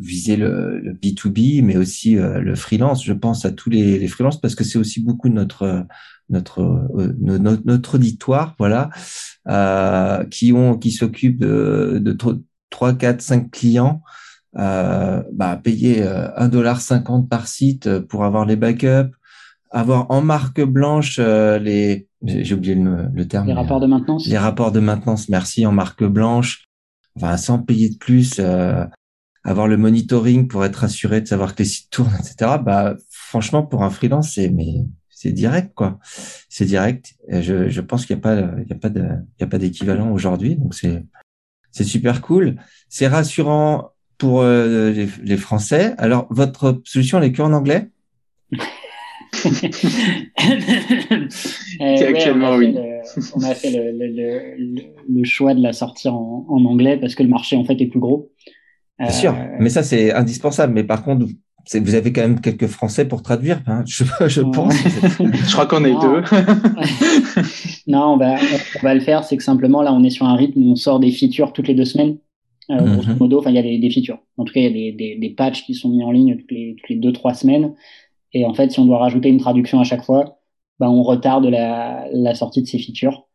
[0.00, 3.04] visez le, le B2B, mais aussi euh, le freelance.
[3.04, 5.84] Je pense à tous les, les freelances parce que c'est aussi beaucoup de notre
[6.30, 8.90] notre euh, no- notre, notre auditoire, voilà,
[9.48, 12.16] euh, qui ont qui s'occupent de, de
[12.70, 14.02] 3, 4, 5 clients.
[14.56, 19.10] Euh, bah, payer euh, 1,50$ par site pour avoir les backups,
[19.72, 24.26] avoir en marque blanche euh, les j'ai oublié le, le terme Les rapports de maintenance.
[24.26, 26.64] les rapports de maintenance, merci, en marque blanche,
[27.16, 28.84] enfin, sans payer de plus, euh,
[29.42, 32.52] avoir le monitoring pour être assuré de savoir que les sites tournent, etc.
[32.64, 35.98] Bah, franchement, pour un freelance, c'est, mais, c'est direct, quoi.
[36.48, 37.14] C'est direct.
[37.28, 39.44] Et je, je pense qu'il n'y a pas, il y a pas de, il y
[39.44, 40.56] a pas d'équivalent aujourd'hui.
[40.56, 41.04] Donc c'est,
[41.72, 42.56] c'est super cool.
[42.88, 45.94] C'est rassurant pour euh, les, les Français.
[45.98, 47.88] Alors, votre solution, elle est que en anglais?
[51.80, 52.72] Euh, actuellement, on a oui.
[52.72, 56.96] fait le- on a fait le, le, le, choix de la sortir en, en anglais
[56.96, 58.30] parce que le marché en fait est plus gros.
[58.98, 60.72] Bien sûr, Euh, mais ça c'est indispensable.
[60.72, 61.26] Mais par contre,
[61.66, 64.74] c'est- vous avez quand même quelques Français pour traduire, hein, je, je pense.
[64.74, 66.22] Je crois qu'on est deux.
[67.88, 69.24] non, on va, on va le faire.
[69.24, 71.68] C'est que simplement là, on est sur un rythme où on sort des features toutes
[71.68, 72.16] les deux semaines.
[72.70, 72.94] Euh, Mhm.
[72.94, 74.18] Grosso modo, enfin, il y a des, des features.
[74.38, 76.36] En tout cas, il y a des, des, des patchs qui sont mis en ligne
[76.38, 77.74] toutes les, toutes les deux, trois semaines.
[78.32, 80.38] Et en fait, si on doit rajouter une traduction à chaque fois,
[80.80, 83.26] bah, on retarde la, la sortie de ces features.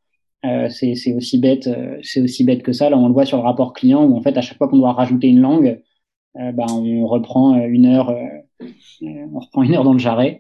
[0.45, 2.89] Euh, c'est c'est aussi bête, euh, c'est aussi bête que ça.
[2.89, 4.77] Là, on le voit sur le rapport client où en fait, à chaque fois qu'on
[4.77, 5.81] doit rajouter une langue,
[6.35, 8.65] bah, on reprend euh, une heure, euh,
[9.01, 10.39] on reprend une heure dans le jarret.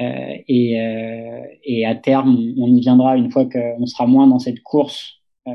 [0.00, 4.26] Euh, et, euh, et à terme, on, on y viendra une fois qu'on sera moins
[4.28, 5.14] dans cette course
[5.48, 5.52] euh,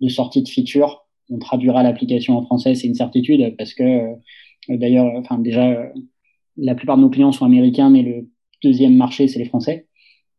[0.00, 1.04] de sortie de features.
[1.30, 4.14] On traduira l'application en français, c'est une certitude, parce que euh,
[4.68, 5.86] d'ailleurs, enfin déjà, euh,
[6.56, 8.28] la plupart de nos clients sont américains, mais le
[8.62, 9.86] deuxième marché, c'est les Français.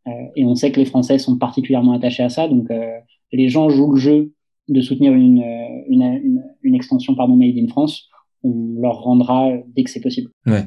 [0.08, 2.98] Euh, et on sait que les Français sont particulièrement attachés à ça, donc euh,
[3.32, 4.34] les gens jouent le jeu
[4.68, 5.44] de soutenir une,
[5.88, 8.08] une, une, une extension pardon, made in France.
[8.44, 10.30] On leur rendra dès que c'est possible.
[10.46, 10.64] Ouais,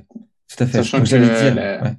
[0.49, 0.79] tout à fait.
[0.79, 1.55] Sachant que j'allais dire.
[1.55, 1.91] la- ouais.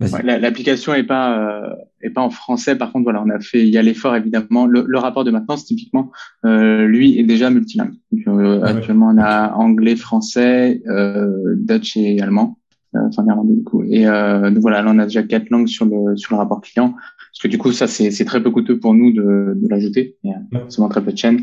[0.00, 2.74] Ouais, L'application est pas euh, est pas en français.
[2.76, 4.66] Par contre, voilà, on a fait, il y a l'effort évidemment.
[4.66, 6.10] Le, le rapport de maintenance, typiquement,
[6.46, 7.92] euh, lui est déjà multilingue.
[8.10, 8.62] Donc, euh.
[8.62, 12.58] Actuellement, on a anglais, français, euh, Dutch et allemand,
[12.96, 13.82] euh, enfin néerlandais du coup.
[13.84, 16.60] Et euh, donc voilà, là on a déjà quatre langues sur le sur le rapport
[16.62, 16.94] client.
[17.32, 20.16] Parce que du coup, ça c'est c'est très peu coûteux pour nous de, de l'ajouter.
[20.24, 20.64] Il y a Ouais.
[20.68, 21.42] seulement très peu de chaînes.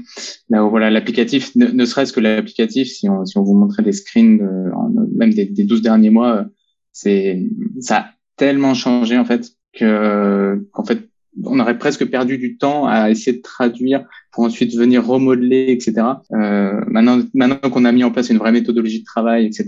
[0.49, 3.83] Là où voilà, l'applicatif, ne, ne serait-ce que l'applicatif, si on si on vous montrait
[3.83, 6.43] des screens, de- en- même des, des 12 derniers mois, euh,
[6.91, 7.47] c'est
[7.79, 11.09] ça tellement changé en fait que qu'en fait
[11.43, 15.93] on aurait presque perdu du temps à essayer de traduire pour ensuite venir remodeler, etc.
[16.33, 19.67] Euh, maintenant, maintenant qu'on a mis en place une vraie méthodologie de travail, etc.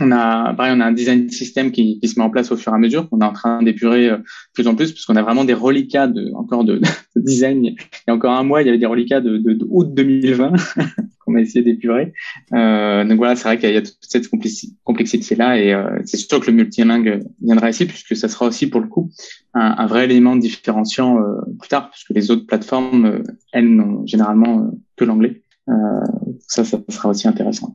[0.00, 2.72] On a, pareil, on a un design système qui, se met en place au fur
[2.72, 3.08] et à mesure.
[3.10, 4.18] On est en train d'épurer euh,
[4.52, 6.78] plus en plus parce qu'on a vraiment des reliquats de, encore de,
[7.16, 7.64] de design.
[7.64, 7.76] Il
[8.06, 10.52] y a encore un mois, il y avait des reliquats de, de, de août 2020
[11.28, 12.12] qu'on a essayé d'épurer.
[12.54, 14.28] Euh, donc voilà, c'est vrai qu'il y a toute cette
[14.84, 18.68] complexité là et euh, c'est sûr que le multilingue viendra ici puisque ça sera aussi
[18.68, 19.10] pour le coup
[19.54, 23.22] un, un vrai élément différenciant euh, plus tard puisque les autres plateformes euh,
[23.52, 25.42] elles n'ont généralement que l'anglais.
[26.46, 27.74] Ça, ça sera aussi intéressant.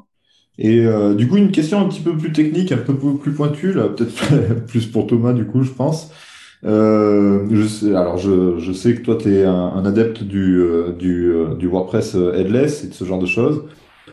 [0.59, 3.73] Et euh, du coup, une question un petit peu plus technique, un peu plus pointue,
[3.73, 6.11] là, peut-être plus pour Thomas, du coup, je pense.
[6.65, 10.59] Euh, je sais, alors, je, je sais que toi, tu es un, un, adepte du,
[10.59, 13.63] euh, du, euh, du WordPress headless et de ce genre de choses.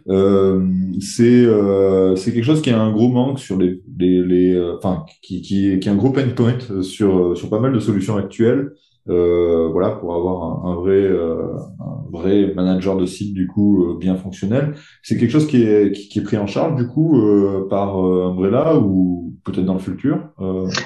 [0.09, 0.67] Euh,
[1.01, 4.77] c'est euh, c'est quelque chose qui a un gros manque sur les les, les euh,
[4.77, 8.17] enfin qui qui qui a un gros pain point sur sur pas mal de solutions
[8.17, 8.73] actuelles
[9.09, 13.85] euh, voilà pour avoir un, un vrai euh, un vrai manager de site du coup
[13.85, 14.75] euh, bien fonctionnel.
[15.03, 17.97] C'est quelque chose qui est qui, qui, est pris en charge du coup euh, par
[17.97, 20.29] Umbrella ou peut-être dans le futur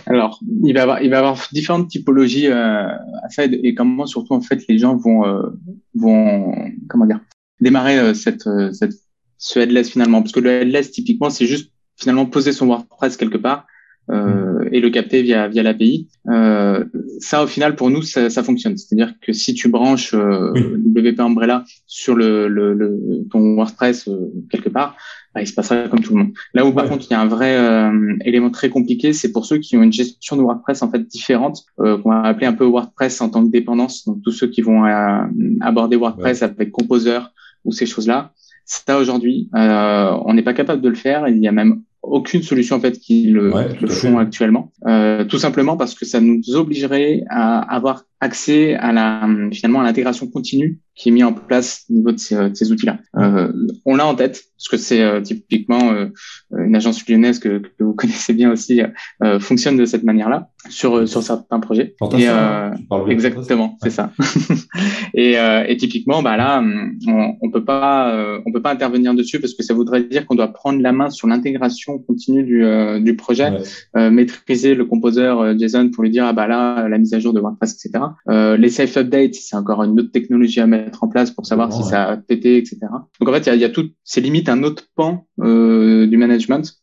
[0.06, 2.98] alors il va avoir il va avoir différentes typologies à
[3.30, 5.22] ça et comment surtout en fait les gens vont
[5.96, 6.54] vont
[6.88, 7.20] comment dire
[7.60, 8.94] démarrer cette cette
[9.38, 10.22] ce headless finalement.
[10.22, 13.66] Parce que le headless typiquement c'est juste finalement poser son WordPress quelque part
[14.10, 16.08] euh, et le capter via via l'API.
[16.28, 16.84] Euh,
[17.20, 18.76] ça au final pour nous ça, ça fonctionne.
[18.76, 20.52] C'est-à-dire que si tu branches euh.
[20.52, 22.98] WP Umbrella sur le, le, le
[23.30, 24.96] ton WordPress euh, quelque part,
[25.34, 26.32] bah, il se passera comme tout le monde.
[26.54, 26.90] Là où par ouais.
[26.90, 29.82] contre il y a un vrai euh, élément très compliqué, c'est pour ceux qui ont
[29.82, 33.30] une gestion de WordPress en fait différente, euh, qu'on va appeler un peu WordPress en
[33.30, 34.04] tant que dépendance.
[34.04, 35.24] Donc tous ceux qui vont euh,
[35.60, 36.44] aborder WordPress ouais.
[36.48, 37.18] avec Composer
[37.64, 38.32] ou ces choses-là.
[38.64, 41.28] Ça aujourd'hui, euh, on n'est pas capable de le faire.
[41.28, 44.72] Il y a même aucune solution en fait qui le, ouais, le font actuellement.
[44.86, 49.84] Euh, tout simplement parce que ça nous obligerait à avoir accès à la finalement à
[49.84, 52.98] l'intégration continue qui est mise en place au niveau de ces, de ces outils-là.
[53.16, 53.52] Euh,
[53.84, 56.06] on l'a en tête parce que c'est euh, typiquement euh,
[56.56, 58.80] une agence lyonnaise que, que, vous connaissez bien aussi
[59.22, 61.94] euh, fonctionne de cette manière-là sur sur certains projets.
[62.16, 62.70] Et, euh,
[63.08, 64.12] exactement, c'est ça.
[65.14, 66.62] et, euh, et typiquement, bah là,
[67.06, 70.26] on, on peut pas euh, on peut pas intervenir dessus parce que ça voudrait dire
[70.26, 73.50] qu'on doit prendre la main sur l'intégration continue du euh, du projet,
[73.94, 74.10] ouais.
[74.10, 77.40] maîtriser le composeur JSON pour lui dire ah bah là la mise à jour de
[77.40, 78.03] WordPress, etc.
[78.28, 81.68] Euh, les safe updates, c'est encore une autre technologie à mettre en place pour savoir
[81.70, 81.90] oh, si ouais.
[81.90, 82.78] ça a pété, etc.
[83.20, 86.06] Donc en fait, il y a, y a, tout, c'est limite un autre pan euh,
[86.06, 86.76] du management.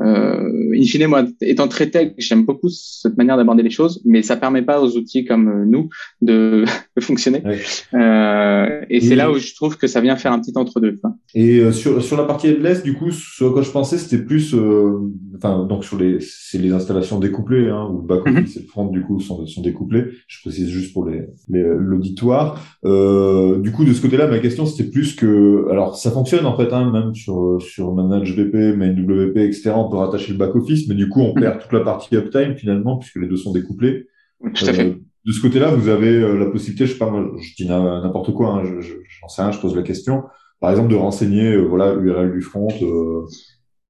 [0.00, 4.22] Euh, in fine, moi, étant très tech, j'aime beaucoup cette manière d'aborder les choses, mais
[4.22, 5.88] ça permet pas aux outils comme nous
[6.20, 6.64] de,
[6.96, 7.42] de fonctionner.
[7.44, 7.58] Ouais.
[7.94, 10.98] Euh, et, et c'est là où je trouve que ça vient faire un petit entre-deux.
[11.34, 14.22] Et euh, sur, sur la partie headless, du coup, ce à quoi je pensais, c'était
[14.22, 14.98] plus, euh,
[15.36, 18.58] enfin, donc sur les, c'est les installations découplées, hein, ou le back office mm -hmm.
[18.58, 20.04] et le front, du coup, sont, sont découplés.
[20.28, 22.48] Je précise juste pour les, les l'auditoire.
[22.84, 26.56] Euh, du coup, de ce côté-là, ma question, c'était plus que, alors, ça fonctionne, en
[26.56, 29.72] fait, hein, même sur, sur Manage VP, MainWP, etc.
[29.86, 31.40] on peut rattacher le back-office, mais du coup, on Mhm.
[31.40, 34.06] perd toute la partie uptime finalement, puisque les deux sont découplés.
[34.54, 34.86] Tout à fait.
[34.86, 38.32] Euh, de ce côté-là, vous avez euh, la possibilité, je sais pas, je dis n'importe
[38.34, 40.24] quoi, hein, je, je, j'en sais rien, je pose la question.
[40.60, 42.68] Par exemple, de renseigner, euh, voilà, URL du front.
[42.82, 43.22] euh,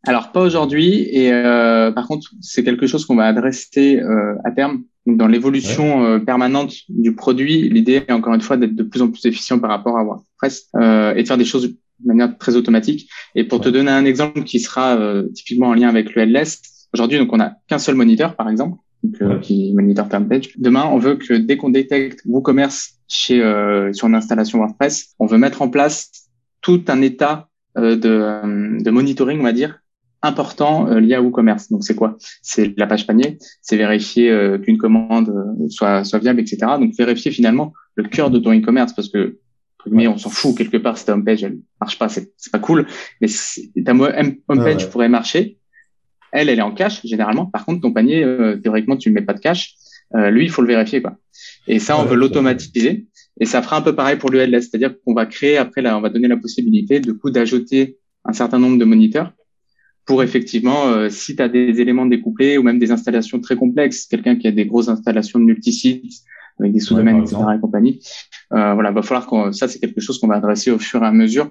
[0.07, 1.31] Alors pas aujourd'hui et
[1.95, 4.01] par contre c'est quelque chose qu'on va adresser
[4.45, 7.69] à terme Donc, dans l'évolution permanente du produit.
[7.69, 10.69] L'idée est encore une fois d'être de plus en plus efficient par rapport à WordPress
[11.17, 13.09] et de faire des choses de manière très automatique.
[13.35, 16.89] Et pour te donner un exemple qui sera euh, typiquement en lien avec le headless,
[16.93, 18.79] aujourd'hui donc on a qu'un seul moniteur par exemple.
[19.03, 20.57] Donc, euh, qui monitor term page.
[20.59, 25.27] Demain, on veut que dès qu'on détecte WooCommerce chez euh, sur une installation WordPress, on
[25.27, 26.29] veut mettre en place
[26.61, 29.81] tout un état euh, de, euh, de monitoring, on va dire,
[30.23, 31.71] important euh, lié à WooCommerce.
[31.71, 32.17] Donc c'est quoi?
[32.43, 36.59] C'est la page panier, c'est vérifier euh, qu'une commande euh, soit soit viable, etc.
[36.79, 39.39] Donc vérifier finalement le cœur de ton e-commerce parce que
[39.91, 42.87] mais on s'en fout quelque part ta homepage elle marche pas, c'est pas cool.
[43.21, 43.29] Mais
[43.85, 44.91] ta homepage ouais.
[44.91, 45.59] pourrait marcher.
[46.33, 47.47] Elle, elle est en cache généralement.
[47.47, 49.75] Par contre, ton panier, euh, théoriquement, tu ne mets pas de cache.
[50.15, 51.17] Euh, lui, il faut le vérifier quoi.
[51.67, 53.07] Et ça, on Ouais, veut l'automatiser.
[53.41, 55.97] Et ça fera un peu pareil pour le headless, c'est-à-dire qu'on va créer après là,
[55.97, 59.33] on va donner la possibilité de coup d'ajouter un certain nombre de moniteurs
[60.05, 64.07] pour effectivement, euh, si tu as des éléments découplés ou même des installations très complexes,
[64.07, 66.23] quelqu'un qui a des grosses installations de multisites
[66.61, 67.37] avec des sous-domaines, etc.
[67.57, 68.01] et compagnie,
[68.53, 71.07] euh, voilà, va falloir qu'on, ça c'est quelque chose qu'on va adresser au fur et
[71.07, 71.51] à mesure,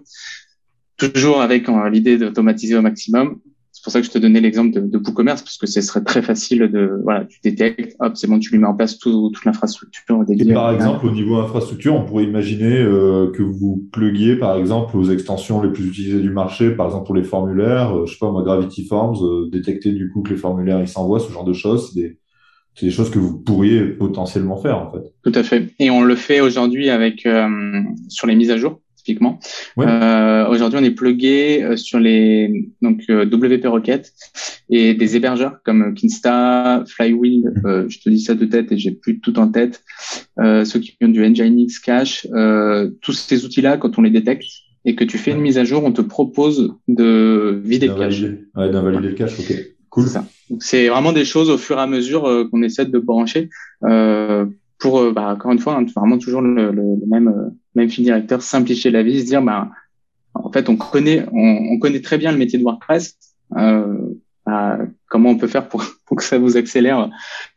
[0.98, 3.40] toujours avec euh, l'idée d'automatiser au maximum.
[3.74, 6.04] C'est pour ça que je te donnais l'exemple de, de WooCommerce parce que ce serait
[6.04, 9.32] très facile de, voilà, tu détectes, hop, c'est bon, tu lui mets en place tout-
[9.34, 14.36] toute l'infrastructure Et par exemple, au niveau infrastructure, on pourrait imaginer euh, que vous pluguiez,
[14.36, 18.06] par exemple, aux extensions les plus utilisées du marché, par exemple pour les formulaires, euh,
[18.06, 21.20] je sais pas moi, Gravity Forms, euh, détecter du coup que les formulaires ils s'envoient,
[21.20, 22.20] ce genre de choses, des,
[22.76, 25.14] c'est des choses que vous pourriez potentiellement faire en fait.
[25.24, 25.70] Tout à fait.
[25.80, 27.48] Et on le fait aujourd'hui avec euh,
[28.08, 29.40] sur les mises à jour typiquement.
[29.78, 29.88] Ouais.
[29.88, 34.14] Euh, aujourd'hui, on est plugué euh, sur les donc euh, WP Rocket
[34.70, 37.52] et des hébergeurs comme Kinsta, Flywheel.
[37.66, 39.84] euh, je te dis ça de tête et j'ai plus tout en tête.
[40.40, 44.46] Euh, ceux qui ont du Nginx Cache, euh, tous ces outils-là, quand on les détecte
[44.86, 48.22] et que tu fais une mise à jour, on te propose de vider le cache.
[48.56, 49.54] Ouais, d'invalider le cache, ok.
[49.90, 50.08] Cool.
[50.08, 50.26] Ça.
[50.52, 53.50] Donc, C'est vraiment des choses au fur et à mesure euh, qu'on essaie de brancher
[53.86, 54.46] euh,
[54.78, 56.72] pour, euh, bah, encore une fois, hein, vraiment toujours le, le-
[57.02, 59.70] le même, même fil directeur, simplifier la vie, se dire, bah,
[60.36, 63.18] en fait, on connaît, on, on connaît très bien le métier de WordPress.
[63.58, 63.98] Euh,
[64.46, 64.80] bah,
[65.10, 67.10] comment on peut faire pour, pour que ça vous accélère Ouais,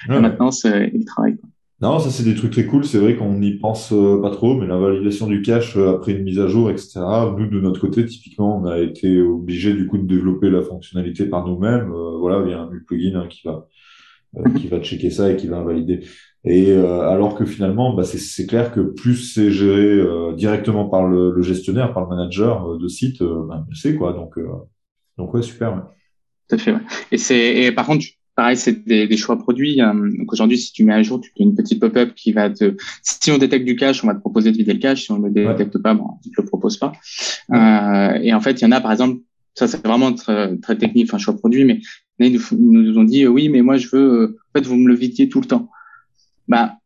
[0.09, 1.36] la maintenance et le travail.
[1.81, 2.85] Non, ça c'est des trucs très cool.
[2.85, 6.12] C'est vrai qu'on n'y pense euh, pas trop, mais la validation du cache euh, après
[6.12, 7.01] une mise à jour, etc.
[7.37, 11.27] Nous, de notre côté, typiquement, on a été obligé du coup de développer la fonctionnalité
[11.27, 11.93] par nous-mêmes.
[11.93, 13.66] Euh, voilà, il y a un plugin hein, qui va
[14.57, 16.01] qui va checker ça et qui va invalider.
[16.43, 20.05] Et alors que finalement, bah, c'est clair que plus c'est géré
[20.35, 24.12] directement par le, le gestionnaire, par le manager de site, bah, c'est quoi.
[24.12, 24.37] Donc
[25.16, 25.75] donc ouais, super.
[25.75, 25.83] ouais.
[26.49, 26.81] Tout à fait, ouais.
[27.12, 28.05] Et c'est, et par contre,
[28.35, 29.80] pareil, c'est des, des choix produits.
[29.80, 32.51] euh, donc aujourd'hui, si tu mets à jour, tu fais une petite pop-up qui va
[32.51, 35.05] te, si on détecte du cache, on va te proposer de vider le cache.
[35.05, 36.93] Si on ne le détecte pas, bon, on te le propose pas.
[37.53, 39.20] Euh, et en fait, il y en a, par exemple,
[39.55, 41.80] ça c'est vraiment très, très technique, enfin choix produit, mais
[42.18, 44.66] ils nous, ils nous ont dit, euh, oui, mais moi je veux, euh, en fait,
[44.66, 45.70] vous me le vidiez tout le temps.
[46.49, 46.78] Bah,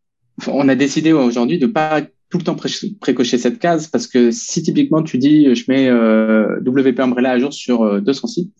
[0.46, 2.70] on a décidé aujourd'hui de pas tout le temps pré-
[3.00, 7.38] précocher cette case parce que si typiquement tu dis, je mets euh, WP Umbrella à
[7.38, 8.52] jour sur euh, 200 sites,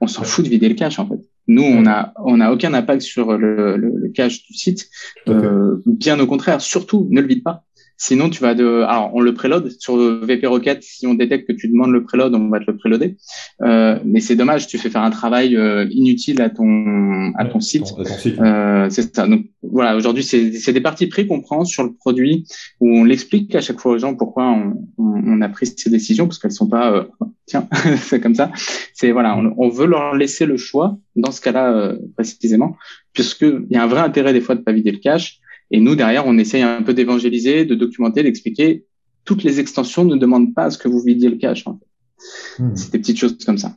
[0.00, 1.18] on s'en fout de vider le cache en fait.
[1.46, 4.88] Nous, on a on a aucun impact sur le, le, le cache du site.
[5.28, 7.64] Euh, bien au contraire, surtout ne le vide pas.
[7.96, 8.82] Sinon, tu vas de.
[8.82, 10.82] Alors, on le préload sur VP Rocket.
[10.82, 13.16] Si on détecte que tu demandes le préload, on va te le préloader.
[13.62, 17.60] Euh, mais c'est dommage, tu fais faire un travail euh, inutile à ton à ton
[17.60, 17.94] site.
[18.40, 19.26] Euh, c'est ça.
[19.26, 22.46] Donc voilà, aujourd'hui, c'est c'est des parties pris qu'on prend sur le produit
[22.80, 25.90] où on l'explique à chaque fois aux gens pourquoi on, on, on a pris ces
[25.90, 27.04] décisions parce qu'elles sont pas euh,
[27.46, 28.50] tiens c'est comme ça.
[28.92, 32.76] C'est voilà, on, on veut leur laisser le choix dans ce cas-là euh, précisément
[33.12, 35.40] puisque il y a un vrai intérêt des fois de pas vider le cache
[35.74, 38.68] et nous derrière on essaye un peu d'évangéliser, de documenter, d'expliquer.
[39.28, 41.66] Toutes les extensions ne demandent pas à ce que vous vidiez le cache.
[41.66, 42.62] En fait.
[42.62, 42.74] Hmm.
[42.74, 43.70] C'est des petites choses comme ça.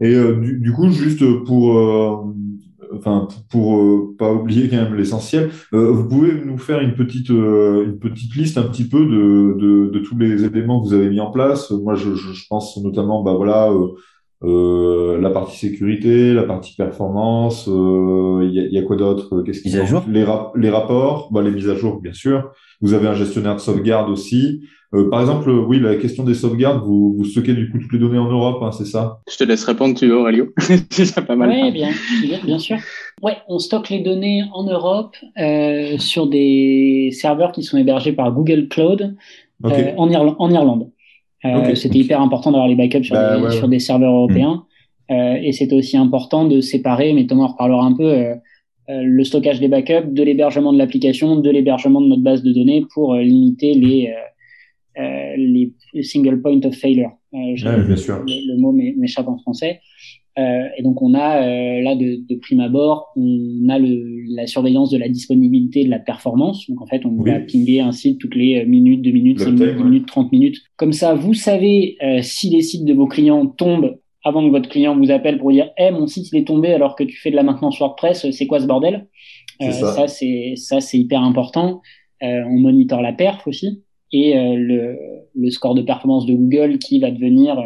[0.00, 2.16] Et euh, du, du coup, juste pour, euh,
[2.96, 7.28] enfin, pour, euh, pas oublier quand même l'essentiel, euh, vous pouvez nous faire une petite,
[7.28, 11.10] une petite liste un petit peu de, de, de tous les éléments que vous avez
[11.10, 11.70] mis en place.
[11.70, 13.70] Moi, je, je, je pense notamment, bah voilà,
[14.42, 17.68] euh, euh, la partie sécurité, la partie performance.
[17.68, 19.42] euh, Il y, a, y a quoi d'autre?
[19.42, 22.50] Qu'est-ce Mise à jour les, rap- les rapports, bah, les mises à jour, bien sûr.
[22.80, 24.62] Vous avez un gestionnaire de sauvegarde aussi.
[24.92, 27.98] Euh, par exemple, oui, la question des sauvegardes, vous, vous stockez du coup toutes les
[28.00, 29.20] données en Europe, hein, c'est ça?
[29.30, 30.48] Je te laisse répondre, tu Aurélio.
[30.90, 31.50] C'est pas mal.
[31.50, 31.90] Oui, bien,
[32.22, 32.76] bien, bien sûr.
[33.22, 38.32] Ouais, on stocke les données en Europe euh, sur des serveurs qui sont hébergés par
[38.32, 39.14] Google Cloud
[39.62, 39.72] Ok.
[39.72, 40.90] euh, en, Irla- en Irlande.
[41.44, 41.76] Euh, Ok.
[41.76, 43.68] C'était hyper important d'avoir les backups sur, Bah, des, ouais, sur ouais.
[43.70, 44.64] des serveurs européens.
[45.08, 48.10] et c'est aussi important de séparer, mais Thomas en reparlera un peu,
[48.88, 52.84] le stockage des backups de l'hébergement de l'application, de l'hébergement de notre base de données
[52.94, 54.12] pour limiter les
[55.36, 55.72] les
[56.02, 57.10] single point of failure.
[57.32, 57.54] Ouais,
[57.86, 58.22] bien sûr.
[58.26, 59.80] Le, le mot m'échappe en français.
[60.38, 64.46] Euh, et donc on a euh, là de, de, prime abord, on a le, la
[64.46, 66.68] surveillance de la disponibilité de la performance.
[66.68, 69.76] Donc en fait, on va pinguer un site toutes les minutes, 2 minutes, 5 minutes,
[69.76, 70.56] 10 minutes, 30 minutes.
[70.76, 74.68] Comme ça, vous savez euh, si les sites de vos clients tombent avant que votre
[74.68, 77.30] client vous appelle pour dire "Eh, mon site il est tombé alors que tu fais
[77.30, 79.06] de la maintenance WordPress, c'est quoi ce bordel?
[79.60, 81.80] Ça, ça c'est ça c'est hyper important.
[82.22, 84.96] on monitor la perf aussi et le,
[85.34, 87.62] le score de performance de Google qui va devenir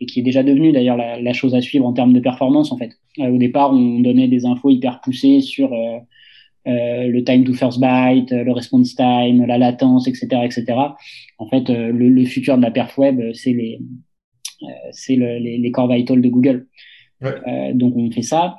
[0.00, 2.72] et qui est déjà devenu d'ailleurs la, la, chose à suivre en termes de performance
[2.72, 2.92] en fait.
[3.18, 5.98] Euh, au départ, on donnait des infos hyper poussées sur euh,
[6.66, 10.64] euh, le time to first byte, le response time, la latence, etc., etc.
[11.38, 13.80] En fait, le, le, futur de la perf web, c'est les
[14.90, 16.66] c'est le, les, les core vitals de Google.
[17.20, 17.74] Ouais.
[17.74, 18.56] donc on fait ça.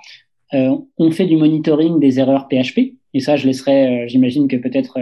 [0.54, 2.99] on fait du monitoring des erreurs PHP.
[3.14, 5.00] Et ça, je laisserai, j'imagine que peut-être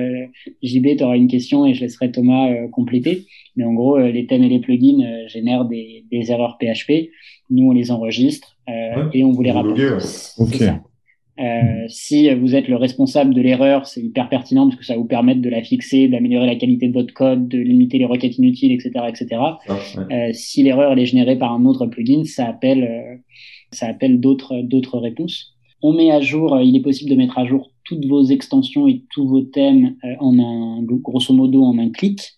[0.64, 3.26] JB, tu auras une question et je laisserai Thomas compléter.
[3.58, 7.10] Mais en gros, euh, les thèmes et les plugins euh, génèrent des, des, erreurs PHP.
[7.50, 9.80] Nous, on les enregistre euh, ouais, et on vous les rapporte.
[10.38, 10.70] Okay.
[11.40, 15.00] Euh, si vous êtes le responsable de l'erreur, c'est hyper pertinent parce que ça va
[15.00, 18.38] vous permettre de la fixer, d'améliorer la qualité de votre code, de limiter les requêtes
[18.38, 19.28] inutiles, etc., etc.
[19.34, 20.30] Ah, ouais.
[20.30, 23.16] euh, si l'erreur elle est générée par un autre plugin, ça appelle, euh,
[23.72, 25.56] ça appelle d'autres d'autres réponses.
[25.84, 29.04] On met à jour, il est possible de mettre à jour toutes vos extensions et
[29.12, 32.38] tous vos thèmes en un grosso modo en un clic.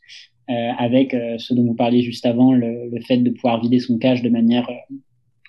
[0.49, 3.79] Euh, avec euh, ce dont vous parliez juste avant, le, le, fait de pouvoir vider
[3.79, 4.95] son cache de manière, euh,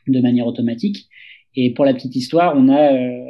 [0.08, 1.06] de manière automatique.
[1.56, 2.76] Et pour la petite histoire, on a,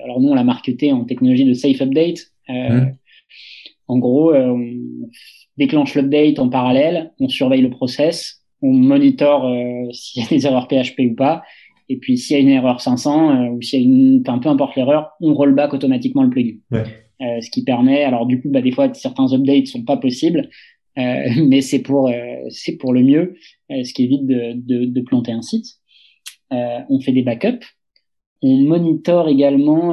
[0.03, 2.33] alors nous on l'a marketé en technologie de safe update.
[2.49, 2.97] Mmh.
[3.87, 4.67] En gros, on
[5.57, 9.49] déclenche l'update en parallèle, on surveille le process, on monitore
[9.93, 11.43] s'il y a des erreurs PHP ou pas,
[11.91, 14.49] et puis s'il y a une erreur 500 ou s'il y a une, enfin peu
[14.49, 16.57] importe l'erreur, on rollback automatiquement le plugin.
[16.71, 16.85] Ouais.
[17.21, 20.49] Euh, ce qui permet, alors du coup, bah, des fois certains updates sont pas possibles,
[20.99, 23.35] euh, mais c'est pour euh, c'est pour le mieux,
[23.71, 25.67] euh, ce qui évite de, de, de planter un site.
[26.51, 27.67] on fait des backups,
[28.41, 29.93] on monitore également.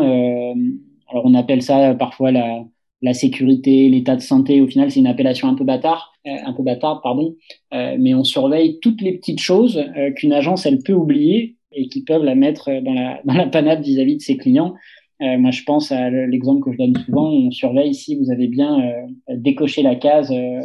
[1.10, 2.64] alors on appelle ça parfois la
[3.04, 4.60] la sécurité, l'état de santé.
[4.60, 7.36] Au final, c'est une appellation un peu bâtard, un peu bâtard, pardon.
[7.72, 9.80] mais on surveille toutes les petites choses
[10.16, 13.82] qu'une agence elle peut oublier et qui peuvent la mettre dans la dans la panade
[13.82, 14.74] vis-à-vis -vis de ses clients.
[15.22, 17.30] Euh, moi, je pense à l'exemple que je donne souvent.
[17.32, 20.62] On surveille si vous avez bien euh, décoché la case euh,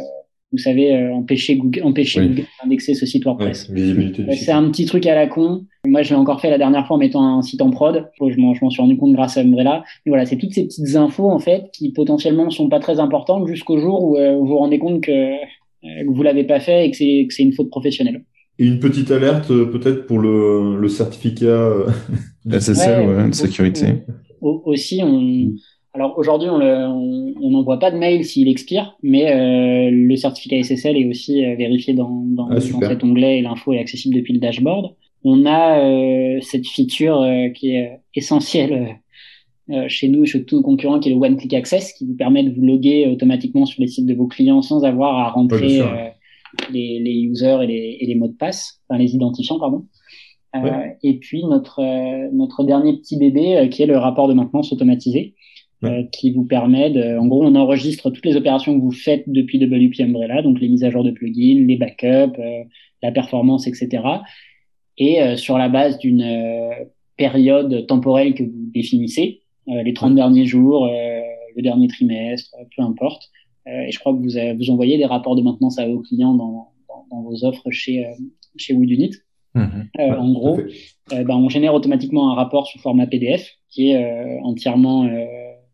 [0.53, 2.27] vous savez, euh, empêcher Google, empêcher Oui.
[2.27, 3.69] Google d'indexer ce site WordPress.
[3.69, 4.33] Ouais, Euh.
[4.33, 5.65] C'est un petit truc à la con.
[5.85, 8.07] Moi, je l'ai encore fait la dernière fois en mettant un site en prod.
[8.21, 9.83] Je m'en, suis rendu compte grâce à Umbrella.
[10.05, 13.47] Mais voilà, c'est toutes ces petites infos, en fait, qui potentiellement sont pas très importantes
[13.47, 15.37] jusqu'au jour où euh, vous vous rendez compte que, euh,
[15.81, 18.23] que vous l'avez pas fait et que c'est une faute professionnelle.
[18.59, 21.45] Et une petite alerte euh, peut-être pour le, le certificat.
[21.45, 21.87] euh,
[22.49, 23.87] SSL, ouais, de sécurité.
[24.41, 25.53] au- aussi, on,
[25.93, 30.15] alors aujourd'hui, on le- on on n'envoie pas de mail s'il expire, mais euh, le
[30.15, 33.79] certificat SSL est aussi euh, vérifié dans, dans, Ah, dans cet onglet et l'info est
[33.79, 34.93] accessible depuis le dashboard.
[35.25, 38.97] On a euh, cette feature euh, qui est essentielle
[39.87, 42.15] chez nous et chez tous nos concurrents, qui est le One Click Access, qui vous
[42.15, 45.79] permet de vous loguer automatiquement sur les sites de vos clients sans avoir à rentrer
[45.81, 46.09] euh,
[46.71, 49.85] les, les users et les, et les mots de passe, enfin les identifiants, pardon.
[50.55, 50.97] Euh, Ouais.
[51.01, 54.71] Et puis notre euh, notre dernier petit bébé, euh, qui est le rapport de maintenance
[54.71, 55.33] automatisé,
[55.81, 55.89] Ouais.
[55.89, 59.23] euh, qui vous permet de, en gros, on enregistre toutes les opérations que vous faites
[59.27, 62.63] depuis WP Umbrella, donc les mises à jour de plugins, les backups, euh,
[63.01, 64.01] la performance, etc.
[64.97, 66.69] Et euh, sur la base d'une euh,
[67.17, 71.19] période temporelle que vous définissez, euh, les 30 derniers jours, euh,
[71.55, 73.23] le dernier trimestre, peu importe.
[73.67, 75.99] Euh, et je crois que vous, avez- vous envoyez des rapports de maintenance à vos
[75.99, 78.09] clients dans, dans, dans vos offres chez, euh,
[78.57, 79.11] chez Woodunit.
[79.55, 79.59] Euh,
[79.99, 80.55] Ouais, en gros,
[81.13, 85.25] euh, ben, on génère automatiquement un rapport sous format PDF qui est euh, entièrement euh,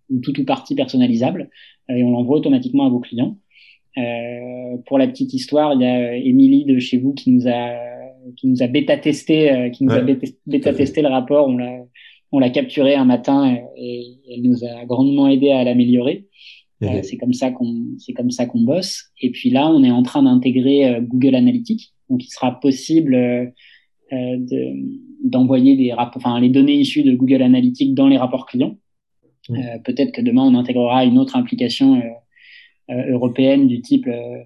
[0.10, 1.50] ou tout ou partie personnalisable
[1.90, 3.38] euh, et on l'envoie automatiquement à vos clients.
[3.98, 7.48] Euh, pour la petite histoire, il y a euh, Émilie de chez vous qui nous
[7.48, 7.74] a
[8.36, 10.02] qui nous a bêta testé, euh, qui nous a
[10.46, 11.48] bêta, testé le rapport.
[11.48, 11.80] On l'a
[12.32, 16.28] on l'a capturé un matin euh, et elle nous a grandement aidé à l'améliorer.
[16.82, 19.06] Euh, c'est comme ça qu'on c'est comme ça qu'on bosse.
[19.22, 23.16] Et puis là, on est en train d'intégrer euh, Google Analytics, donc il sera possible
[23.16, 23.46] euh,
[24.14, 24.74] euh, de
[25.24, 28.78] d'envoyer des rapports, enfin les données issues de Google Analytics dans les rapports clients.
[29.50, 29.56] Mm.
[29.56, 34.38] Euh, Peut-être que demain on intégrera une autre application euh, euh, européenne du type euh,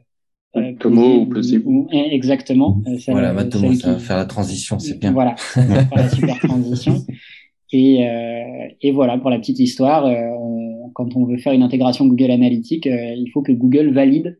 [0.56, 1.34] euh, Como ou
[1.66, 2.82] ou- eh, exactement.
[2.88, 5.12] euh, celle- Voilà, maintenant, ça va faire la transition, c'est bien.
[5.12, 5.36] voilà,
[5.92, 6.96] voilà, super transition.
[7.74, 11.64] Et, euh, et voilà, pour la petite histoire, euh, on- quand on veut faire une
[11.64, 14.40] intégration Google Analytics, euh, il faut que Google valide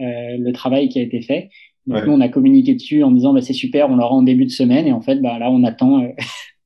[0.00, 1.48] euh, le travail qui a été fait.
[1.86, 2.06] Donc, Ouais.
[2.06, 4.50] nous, on a communiqué dessus en disant bah, c'est super, on l'aura en début de
[4.50, 4.86] semaine.
[4.88, 6.08] Et en fait, bah, là, on attend, euh,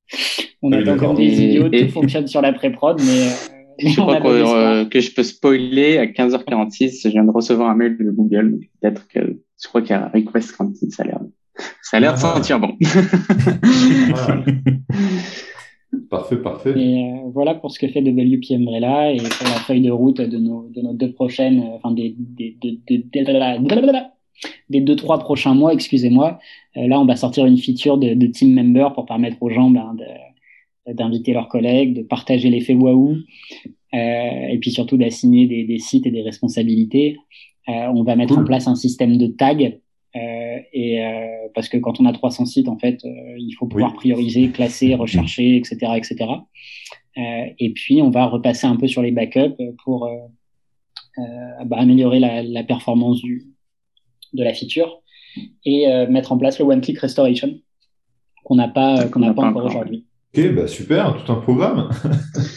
[0.63, 1.69] on oui, attend comme des idiots.
[1.71, 3.31] et- Tout fonctionne sur la pré-prod, mais, euh,
[3.79, 4.27] Je on crois a que,
[4.97, 7.03] euh, je peux spoiler à 15h46.
[7.05, 8.61] Je viens de recevoir un mail de Google.
[8.81, 9.21] Peut-être que
[9.63, 10.91] je crois qu'il y a request granted.
[10.93, 11.21] Ça a l'air,
[11.83, 12.35] ça a l'air de Ah.
[12.37, 12.73] sentir bon.
[14.11, 14.45] Voilà.
[16.11, 16.73] Parfait, parfait.
[16.79, 20.21] Et euh, voilà pour ce que fait WP Umbrella et pour la feuille de route
[20.21, 22.57] de nos, de nos deux prochaines, euh, enfin des, des,
[24.81, 26.39] deux, trois prochains mois, excusez-moi.
[26.77, 29.71] Euh, là, on va sortir une feature de, de team member pour permettre aux gens
[29.71, 33.17] ben, de- d'inviter leurs collègues, de partager l'effet waouh,
[33.93, 37.17] et puis surtout d'assigner des, des sites et des responsabilités.
[37.69, 38.45] Euh, on va mettre Cool.
[38.45, 39.81] en place un système de tag.
[40.17, 43.09] Euh, et euh, parce que quand on a 300 sites, en fait, euh,
[43.39, 43.97] il faut pouvoir Oui.
[43.97, 46.17] prioriser, classer, rechercher, etc., etc.
[47.19, 47.21] Euh,
[47.59, 50.11] et puis, on va repasser un peu sur les backups pour euh,
[51.19, 53.47] euh, bah, améliorer la, la performance du,
[54.33, 55.03] de la feature
[55.65, 57.59] et euh, mettre en place le one-click restoration
[58.45, 59.71] qu'on n'a pas, qu'on n'a pas pas encore encore.
[59.77, 60.07] aujourd'hui.
[60.37, 61.91] Ok, bah super, tout un programme.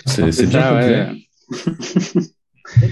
[0.05, 1.07] C'est c'est bien ouais.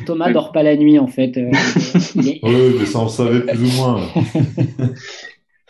[0.06, 1.38] Thomas dort pas la nuit, en fait.
[1.38, 1.52] euh,
[2.16, 2.40] Oui,
[2.80, 4.02] mais ça on savait plus ou moins.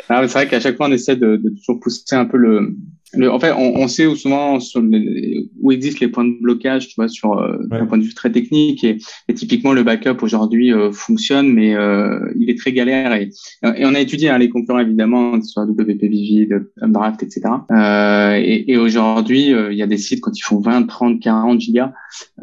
[0.10, 2.76] Ah, c'est vrai qu'à chaque fois, on essaie de, de toujours pousser un peu le.
[3.14, 6.36] le en fait, on, on sait où souvent sur les- où existent les points de
[6.42, 7.80] blocage, tu vois, sur euh, Ouais.
[7.80, 8.84] d'un point de vue très technique.
[8.84, 13.14] Et, et typiquement, le backup aujourd'hui euh, fonctionne, mais euh, il est très galère.
[13.14, 13.30] Et,
[13.64, 17.42] et on a étudié hein, les concurrents évidemment, sur WP Vivid, Updraft, etc.
[17.72, 21.20] Euh, et et aujourd'hui, euh, il y a des sites quand ils font 20, 30,
[21.20, 21.92] 40 gigas,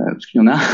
[0.00, 0.58] euh, parce qu'il y en a.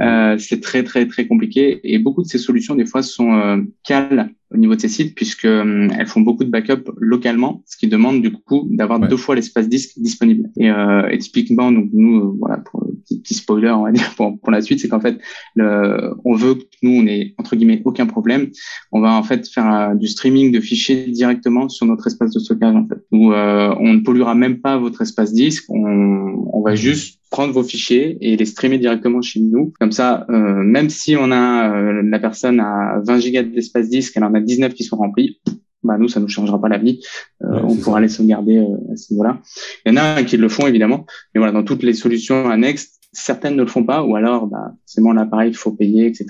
[0.00, 3.58] Euh, c'est très très très compliqué et beaucoup de ces solutions des fois sont euh,
[3.84, 7.76] cales au niveau de ces sites puisque euh, elles font beaucoup de backup localement, ce
[7.76, 9.08] qui demande du coup d'avoir Ouais.
[9.08, 10.50] deux fois l'espace disque disponible.
[10.58, 14.38] Et, euh, et typiquement donc nous euh, voilà pour petit, spoiler on va dire pour,
[14.38, 15.18] pour la suite c'est qu'en fait
[15.54, 18.50] le, on veut que nous on ait entre guillemets aucun problème.
[18.90, 22.38] On va en fait faire euh, du streaming de fichiers directement sur notre espace de
[22.38, 26.62] stockage en fait où euh, on ne polluera même pas votre espace disque, on, on
[26.62, 29.72] va juste prendre vos fichiers et les streamer directement chez nous.
[29.80, 34.12] Comme ça, euh, même si on a euh, la personne a 20 gigas d'espace disque,
[34.16, 35.40] elle en a 19 qui sont remplis,
[35.82, 37.00] bah nous ça nous changera pas la vie.
[37.42, 38.00] Euh, Ouais, on pourra ça.
[38.02, 39.40] les sauvegarder euh, à ce niveau-là.
[39.84, 42.98] Il y en a qui le font évidemment, mais voilà dans toutes les solutions annexes,
[43.12, 46.26] certaines ne le font pas ou alors bah forcément l'appareil il faut payer etc.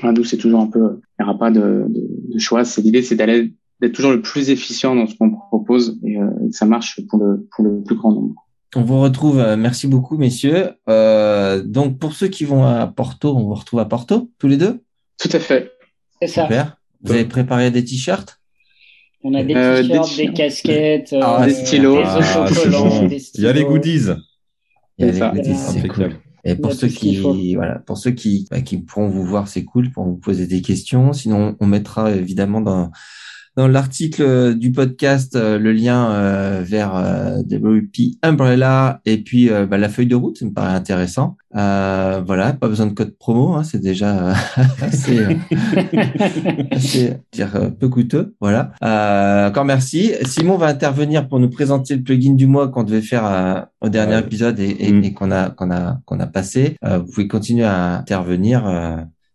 [0.00, 2.64] Voilà, nous c'est toujours un peu, il n'y aura pas de, de, de choix.
[2.64, 6.28] C'est l'idée c'est d'aller d'être toujours le plus efficient dans ce qu'on propose et euh,
[6.48, 8.34] que ça marche pour le pour le plus grand nombre.
[8.74, 10.70] On vous retrouve, euh, merci beaucoup messieurs.
[10.88, 14.56] Euh, donc pour ceux qui vont à Porto, on vous retrouve à Porto, tous les
[14.56, 14.80] deux?
[15.18, 15.72] Tout à fait.
[16.20, 16.42] C'est ça.
[16.42, 16.76] Super.
[17.02, 18.40] Vous avez préparé des t-shirts?
[19.22, 21.96] On a des Euh, des t-shirts, des, casquettes, Ah, euh, des stylos.
[21.96, 23.06] des Ah, bon.
[23.06, 24.06] des Il y a les goodies.
[24.98, 25.30] Il y a les ça.
[25.34, 26.12] goodies, c'est Impeccable.
[26.14, 26.20] cool.
[26.44, 29.90] Et pour ceux qui, voilà, pour ceux qui, bah, qui pourront vous voir, c'est cool
[29.90, 31.12] pour vous poser des questions.
[31.12, 32.92] Sinon, on mettra évidemment dans,
[33.56, 36.92] dans l'article euh, du podcast euh, le lien euh, vers
[37.50, 41.36] WP Umbrella et puis bah, la feuille de route, ça me paraît intéressant.
[41.56, 44.34] Euh, voilà, pas besoin de code promo, hein, c'est déjà euh,
[44.82, 45.34] assez, euh,
[46.70, 48.34] assez dire peu coûteux.
[48.40, 48.72] Voilà.
[48.84, 50.12] Euh, encore merci.
[50.24, 54.14] Simon va intervenir pour nous présenter le plugin du mois qu'on devait faire au dernier
[54.16, 54.20] Ouais.
[54.20, 55.04] épisode et, et- Mm.
[55.04, 56.76] et qu'on a qu'on a qu'on a passé.
[56.82, 58.64] Vous pouvez continuer à intervenir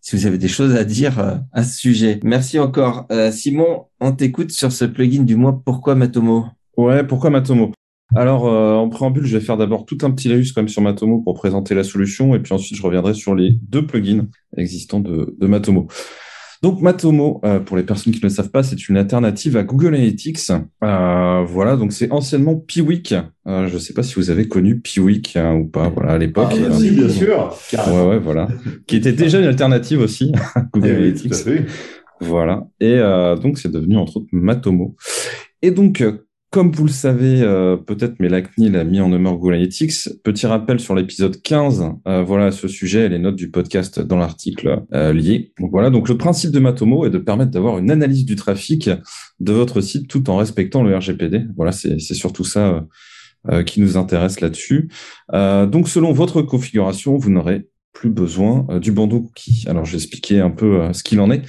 [0.02, 2.20] si vous avez des choses à dire euh, à ce sujet.
[2.24, 3.06] Merci encore.
[3.12, 5.62] Euh, Simon, on t'écoute sur ce plugin du mois.
[5.64, 6.46] Pourquoi Matomo?
[6.76, 7.72] Ouais, pourquoi Matomo?
[8.16, 11.20] Alors, euh, en préambule, je vais faire d'abord tout un petit laïus quand sur Matomo
[11.22, 14.28] pour présenter la solution, et puis ensuite je reviendrai sur les deux plugins
[14.58, 15.88] existants de Matomo.
[16.62, 19.64] Donc Matomo, euh, pour les personnes qui ne le savent pas, c'est une alternative à
[19.64, 20.52] Google Analytics.
[20.84, 23.16] Euh, voilà, donc c'est anciennement Piwik.
[23.48, 25.90] Euh, je ne sais pas si vous avez connu Piwik hein, ou pas.
[25.90, 26.52] Voilà, à l'époque.
[26.52, 27.56] Ah, si, bien sûr.
[27.74, 28.48] Ouais, ouais, voilà.
[28.86, 31.32] qui était déjà une alternative aussi à Google Eh oui, Analytics.
[31.32, 31.66] tout à fait.
[32.20, 32.68] Voilà.
[32.80, 34.96] Et euh, donc, c'est devenu entre autres Matomo.
[35.64, 39.10] Et donc, euh, comme vous le savez, euh, peut-être, mais la CNIL a mis en
[39.10, 40.10] demeure Google Analytics.
[40.22, 44.18] Petit rappel sur l'épisode 15, euh, voilà ce sujet et les notes du podcast dans
[44.18, 45.54] l'article euh, lié.
[45.62, 48.90] Donc voilà, donc le principe de Matomo est de permettre d'avoir une analyse du trafic
[49.40, 51.46] de votre site tout en respectant le RGPD.
[51.56, 52.86] Voilà, c'est surtout ça
[53.66, 54.92] qui nous intéresse là-dessus.
[55.32, 59.66] Donc selon votre configuration, vous n'aurez plus besoin du bandeau cookie.
[59.68, 61.42] Alors je vais expliquer un peu ce qu'il en est.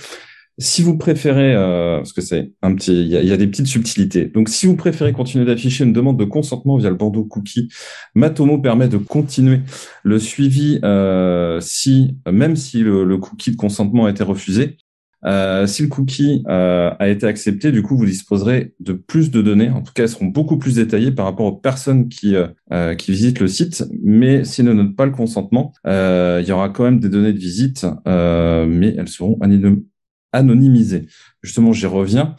[0.59, 3.67] Si vous préférez, euh, parce que c'est un petit, il y y a des petites
[3.67, 4.27] subtilités.
[4.27, 7.69] Donc, si vous préférez continuer d'afficher une demande de consentement via le bandeau cookie,
[8.15, 9.61] Matomo permet de continuer
[10.03, 14.77] le suivi euh, si, même si le, le cookie de consentement a été refusé.
[15.25, 19.41] Euh, si le cookie euh, a été accepté, du coup, vous disposerez de plus de
[19.41, 19.71] données.
[19.71, 22.95] En tout cas, elles seront beaucoup plus détaillées par rapport aux personnes qui euh, euh,
[22.95, 23.85] qui visitent le site.
[24.03, 27.39] Mais s'ils ne notent pas le consentement, il y aura quand même des données de
[27.39, 29.85] visite, mais elles seront anonymées
[30.33, 31.07] anonymisées.
[31.43, 32.37] Justement, j'y reviens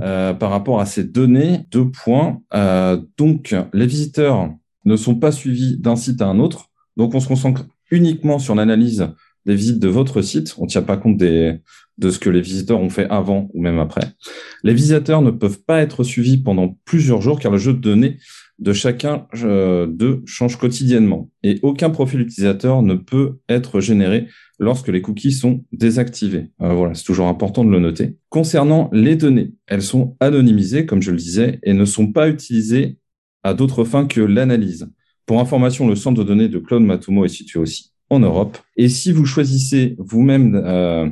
[0.00, 1.60] euh, par rapport à ces données.
[1.70, 2.40] Deux points.
[2.54, 4.50] Euh, donc, les visiteurs
[4.84, 6.70] ne sont pas suivis d'un site à un autre.
[6.96, 9.08] Donc, on se concentre uniquement sur l'analyse
[9.46, 10.54] des visites de votre site.
[10.58, 11.60] On ne tient pas compte de
[12.10, 14.12] ce que les visiteurs ont fait avant ou même après.
[14.62, 18.18] Les visiteurs ne peuvent pas être suivis pendant plusieurs jours car le jeu de données
[18.58, 24.28] de chacun euh, d'eux change quotidiennement et aucun profil utilisateur ne peut être généré
[24.62, 26.46] lorsque les cookies sont désactivés.
[26.62, 28.16] Euh, voilà, c'est toujours important de le noter.
[28.28, 32.96] Concernant les données, elles sont anonymisées, comme je le disais, et ne sont pas utilisées
[33.42, 34.88] à d'autres fins que l'analyse.
[35.26, 38.56] Pour information, le centre de données de Cloud Matomo est situé aussi en Europe.
[38.76, 41.08] Et si vous choisissez vous-même euh,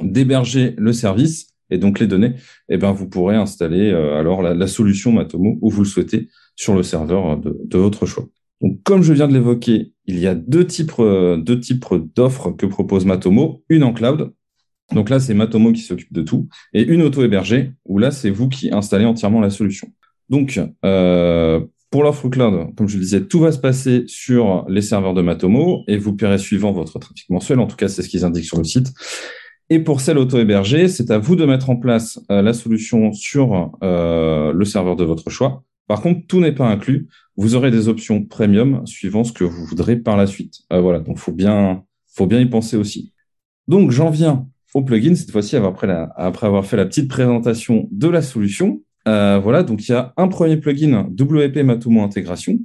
[0.00, 2.34] d'héberger le service et donc les données,
[2.68, 6.74] eh ben vous pourrez installer euh, alors la, solution Matomo où vous le souhaitez sur
[6.74, 8.26] le serveur de votre choix.
[8.60, 11.84] Donc, comme je viens de l'évoquer, il y a deux types, euh, deux types
[12.14, 13.62] d'offres que propose Matomo.
[13.68, 14.32] Une en cloud.
[14.92, 16.48] Donc là, c'est Matomo qui s'occupe de tout.
[16.74, 19.88] Et une auto-hébergée, où là, c'est vous qui installez entièrement la solution.
[20.28, 24.82] Donc, euh, pour l'offre cloud, comme je le disais, tout va se passer sur les
[24.82, 27.60] serveurs de Matomo et vous paierez suivant votre trafic mensuel.
[27.60, 28.92] En tout cas, c'est ce qu'ils indiquent sur le site.
[29.70, 33.70] Et pour celle auto-hébergée, c'est à vous de mettre en place euh, la solution sur
[33.80, 35.62] le serveur de votre choix.
[35.90, 37.08] Par contre, tout n'est pas inclus.
[37.40, 40.60] Vous aurez des options premium suivant ce que vous voudrez par la suite.
[40.74, 41.84] Euh, voilà, donc faut bien,
[42.14, 43.14] faut bien y penser aussi.
[43.66, 48.08] Donc j'en viens au plugin cette fois-ci après, après avoir fait la petite présentation de
[48.08, 48.82] la solution.
[49.08, 52.58] Euh, voilà, donc il y a un premier plugin WP Matomo Intégration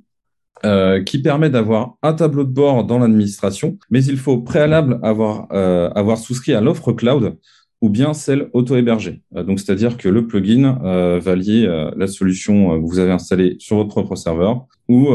[0.65, 5.47] euh, qui permet d'avoir un tableau de bord dans l'administration, mais il faut préalable avoir,
[5.53, 7.38] euh, avoir souscrit à l'offre cloud
[7.86, 9.21] ou bien celle auto-hébergée.
[9.31, 10.79] donc, c'est-à-dire que le plugin
[11.19, 15.09] va lier la solution que vous avez installée sur votre propre serveur ou,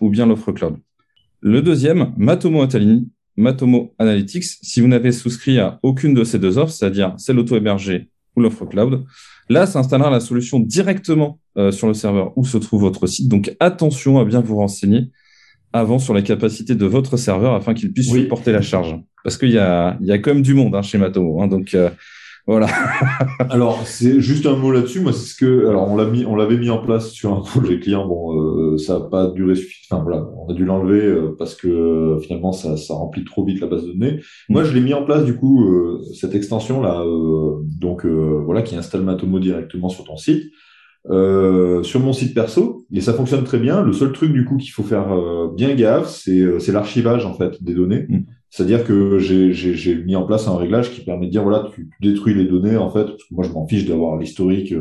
[0.00, 0.74] ou bien l'offre cloud.
[1.40, 6.58] Le deuxième, Matomo Atalini, Matomo Analytics, si vous n'avez souscrit à aucune de ces deux
[6.58, 9.04] offres, c'est-à-dire celle auto-hébergée ou l'offre cloud,
[9.48, 13.28] Là, ça installera la solution directement euh, sur le serveur où se trouve votre site.
[13.28, 15.10] Donc attention à bien vous renseigner
[15.72, 18.96] avant sur les capacités de votre serveur afin qu'il puisse supporter la charge.
[19.22, 21.40] Parce qu'il y a, il y a quand même du monde hein, chez Matomo.
[21.42, 21.90] Hein, donc euh,
[22.46, 22.68] voilà.
[23.50, 25.00] alors, c'est juste un mot là-dessus.
[25.00, 27.40] Moi, c'est ce que, alors, on l'a mis, on l'avait mis en place sur un
[27.40, 28.06] projet client.
[28.06, 29.76] Bon, euh, ça n'a pas duré suffisamment.
[29.90, 33.44] Enfin, voilà, on a dû l'enlever euh, parce que euh, finalement, ça, ça remplit trop
[33.44, 34.20] vite la base de données.
[34.48, 34.52] Mm.
[34.52, 35.66] Moi, je l'ai mis en place, du coup,
[36.14, 37.02] cette extension là,
[37.80, 40.44] donc, voilà, qui installe Matomo directement sur ton site.
[41.04, 43.82] sur mon site perso et ça fonctionne très bien.
[43.82, 45.08] Le seul truc du coup qu'il faut faire
[45.54, 48.06] bien gaffe, c'est l'archivage en fait des données.
[48.08, 48.18] Mm.
[48.50, 52.34] C'est-à-dire que j'ai mis en place un réglage qui permet de dire voilà, tu, détruis
[52.34, 53.06] les données en fait.
[53.30, 54.74] Moi, je m'en fiche d'avoir l'historique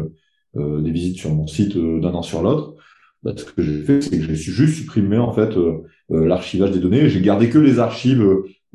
[0.55, 2.75] euh, des visites sur mon site euh, d'un an sur l'autre.
[3.23, 6.79] Bah, ce que j'ai fait, c'est que j'ai juste supprimé en fait euh, l'archivage des
[6.79, 7.09] données.
[7.09, 8.21] J'ai gardé que les archives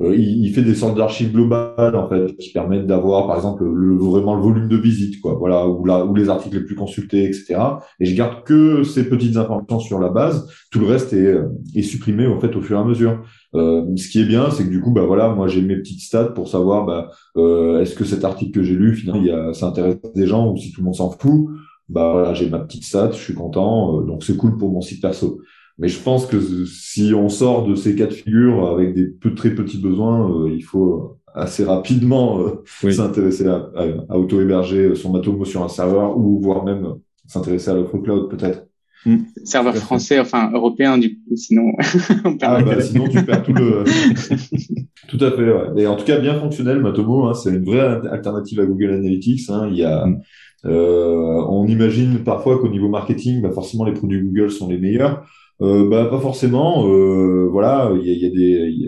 [0.01, 3.65] euh, il, il, fait des sortes d'archives globales en fait qui permettent d'avoir par exemple
[3.65, 6.75] le, vraiment le volume de visite quoi voilà ou là ou les articles les plus
[6.75, 7.57] consultés etc
[7.99, 11.37] et je garde que ces petites informations sur la base tout le reste est,
[11.75, 13.23] est supprimé en fait au fur et à mesure
[13.55, 16.01] euh, ce qui est bien c'est que du coup bah voilà moi j'ai mes petites
[16.01, 19.31] stats pour savoir bah euh, est-ce que cet article que j'ai lu finalement il y
[19.33, 21.49] a, ça intéresse des gens ou si tout le monde s'en fout.
[21.89, 24.81] Bah voilà j'ai ma petite stat je suis content euh, donc c'est cool pour mon
[24.81, 25.41] site perso.
[25.81, 29.35] Mais je pense que si on sort de ces cas de figure avec des peu,
[29.35, 33.71] très petits besoins, euh, il faut assez rapidement euh, s'intéresser à,
[34.11, 36.97] à, auto-héberger son Matomo sur un serveur ou voire même
[37.27, 38.67] s'intéresser à l'offre cloud peut-être.
[39.07, 39.19] Hmm.
[39.45, 41.73] Serveur français, enfin européen du coup, sinon.
[42.43, 43.85] ah bah sinon tu perds tout le.
[45.09, 45.53] tout à fait.
[45.53, 45.83] Ouais.
[45.83, 49.49] Et en tout cas bien fonctionnel Matomo, hein, c'est une vraie alternative à Google Analytics.
[49.49, 49.69] Hein.
[49.71, 50.21] Il y a, hmm.
[50.67, 55.25] euh, on imagine parfois qu'au niveau marketing, bah forcément les produits Google sont les meilleurs.
[55.63, 56.87] Euh, bah, pas forcément.
[56.87, 58.87] Euh, voilà, il y a, y a, des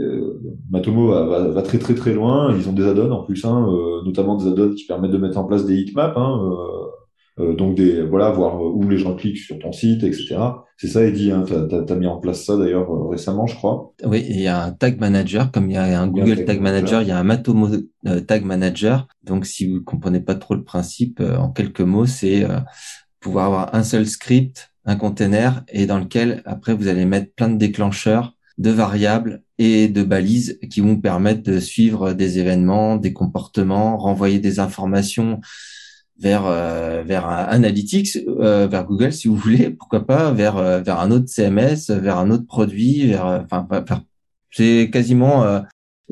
[0.70, 2.54] Matomo va, va, très très très loin.
[2.56, 5.38] Ils ont des add-ons en plus, hein, euh, notamment des add-ons qui permettent de mettre
[5.38, 6.16] en place des heatmaps.
[6.16, 6.52] Hein,
[7.38, 10.36] euh, euh, donc des voilà, voir où les gens cliquent sur ton site, etc.
[10.76, 11.30] C'est ça, Eddie.
[11.30, 13.92] Hein, tu as, mis en place ça d'ailleurs récemment, je crois.
[14.04, 17.02] Oui, il y a un tag manager, comme il y a un Google Tag, Manager,
[17.02, 17.68] il y a un Matomo
[18.26, 19.06] Tag Manager.
[19.24, 22.46] Donc si vous comprenez pas trop le principe, en quelques mots, c'est
[23.20, 27.48] pouvoir avoir un seul script un container et dans lequel après vous allez mettre plein
[27.48, 33.12] de déclencheurs de variables et de balises qui vont permettre de suivre des événements, des
[33.12, 35.40] comportements, renvoyer des informations
[36.18, 41.00] vers euh, vers Analytics, euh, vers Google si vous voulez, pourquoi pas, vers euh, vers
[41.00, 43.66] un autre CMS, vers un autre produit, vers enfin
[44.50, 45.62] c'est quasiment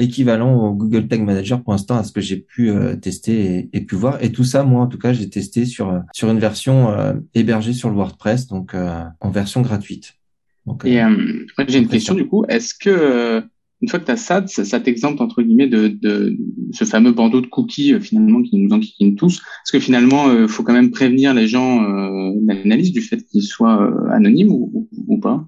[0.01, 3.81] équivalent au Google Tag Manager pour l'instant à ce que j'ai pu euh, tester et,
[3.83, 4.23] pu voir.
[4.23, 7.15] Et tout ça, moi en tout cas, j'ai testé sur euh, sur une version euh,
[7.35, 10.15] hébergée sur le WordPress, donc en version gratuite.
[10.67, 11.03] Donc, et
[11.69, 12.45] j'ai une question du coup.
[12.49, 13.43] Est-ce que
[13.83, 16.37] une fois que tu as ça, ça, ça t'exemple entre guillemets de,
[16.73, 19.41] ce fameux bandeau de cookies euh, finalement qui nous enquiquine tous.
[19.41, 23.93] Parce que finalement, il faut quand même prévenir les gens euh, du fait qu'ils soient
[24.11, 25.47] anonymes ou, ou pas.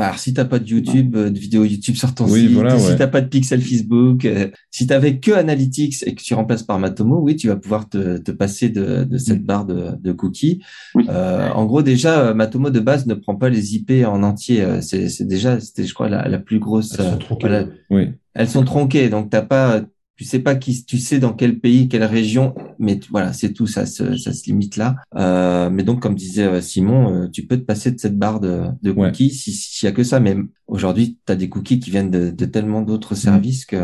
[0.00, 2.78] Alors, si t'as pas de YouTube, euh, de vidéo YouTube sur ton Oui, site, voilà,
[2.78, 2.96] si ouais.
[2.96, 6.78] t'as pas de pixel Facebook, euh, si t'avais que Analytics et que tu remplaces par
[6.78, 10.62] Matomo, oui, tu vas pouvoir te, te passer de, de cette barre de, de cookies.
[10.94, 11.04] Oui.
[11.08, 14.62] Euh, en gros, déjà, euh, Matomo de base ne prend pas les IP en entier.
[14.62, 16.98] Euh, C'est c'est déjà, c'était, je crois, la, la plus grosse.
[16.98, 17.48] Elles sont euh, tronquées.
[17.48, 17.66] voilà.
[17.90, 18.08] Oui.
[18.34, 19.82] Elles sont tronquées, donc t'as pas,
[20.16, 23.66] tu sais pas qui, tu sais dans quel pays, quelle région, mais voilà, c'est tout,
[23.66, 24.94] ça se, ça se limite là.
[25.16, 28.38] Euh, mais donc, comme disait euh, Simon, euh, tu peux te passer de cette barre
[28.40, 29.08] de, de Ouais.
[29.08, 30.20] cookies si- s'il y a que ça.
[30.20, 30.36] Mais
[30.68, 33.76] aujourd'hui, tu as des cookies qui viennent de, de tellement d'autres services que.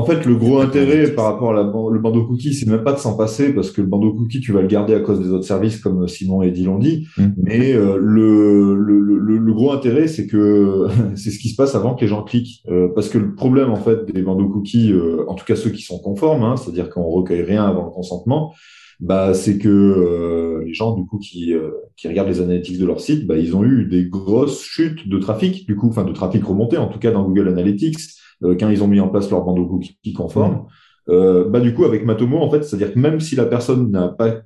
[0.00, 2.82] En fait, le gros intérêt par rapport à la, ban- le bandeau cookie, c'est même
[2.84, 5.20] pas de s'en passer parce que le bandeau cookie, tu vas le garder à cause
[5.20, 7.06] des autres services comme Simon et l'ont dit.
[7.18, 7.26] Mm.
[7.36, 10.86] Mais euh, le, le, le, le gros intérêt, c'est que
[11.16, 12.62] c'est ce qui se passe avant que les gens cliquent.
[12.70, 15.70] Euh, parce que le problème, en fait, des bandeaux cookies, euh, en tout cas ceux
[15.70, 18.54] qui sont conformes, hein, c'est-à-dire qu'on recueille rien avant le consentement,
[19.00, 22.86] bah, c'est que euh, les gens, du coup, qui, euh, qui regardent les analytics de
[22.86, 26.12] leur site, bah, ils ont eu des grosses chutes de trafic, du coup, enfin, de
[26.12, 27.98] trafic remonté, en tout cas dans Google Analytics,
[28.42, 30.66] euh, quand ils ont mis en place leur bandeau cookie conforme.
[31.08, 34.08] Euh, bah, du coup, avec Matomo, en fait, c'est-à-dire que même si la personne n'a
[34.08, 34.42] pas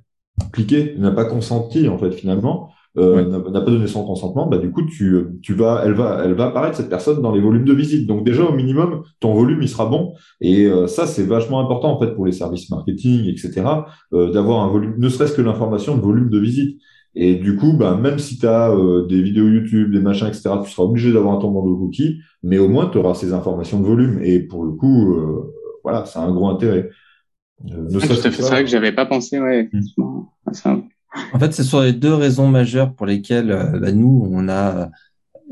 [0.52, 3.50] cliqué, n'a pas consenti, en fait, finalement, euh, Ouais.
[3.50, 6.46] n'a pas donné son consentement, bah, du coup, tu, tu vas, elle va, elle va
[6.46, 8.06] apparaître, cette personne, dans les volumes de visite.
[8.06, 10.14] Donc, déjà, au minimum, ton volume, il sera bon.
[10.40, 13.62] Et euh, ça, c'est vachement important, en fait, pour les services marketing, etc.,
[14.12, 16.80] euh, d'avoir un volume, ne serait-ce que l'information de volume de visite.
[17.16, 18.74] Et du coup, bah, même si tu as
[19.08, 22.68] des vidéos YouTube, des machins, etc., tu seras obligé d'avoir ton bandeau cookie, mais au
[22.68, 24.20] moins, tu auras ces informations de volume.
[24.22, 25.52] Et pour le coup, euh,
[25.84, 26.90] voilà, c'est un gros intérêt.
[27.70, 30.76] Euh, c'est vrai que j'avais pas pensé, ouais, effectivement, à ça.
[31.32, 34.90] En fait, ce sont les deux raisons majeures pour lesquelles euh, bah, nous, on a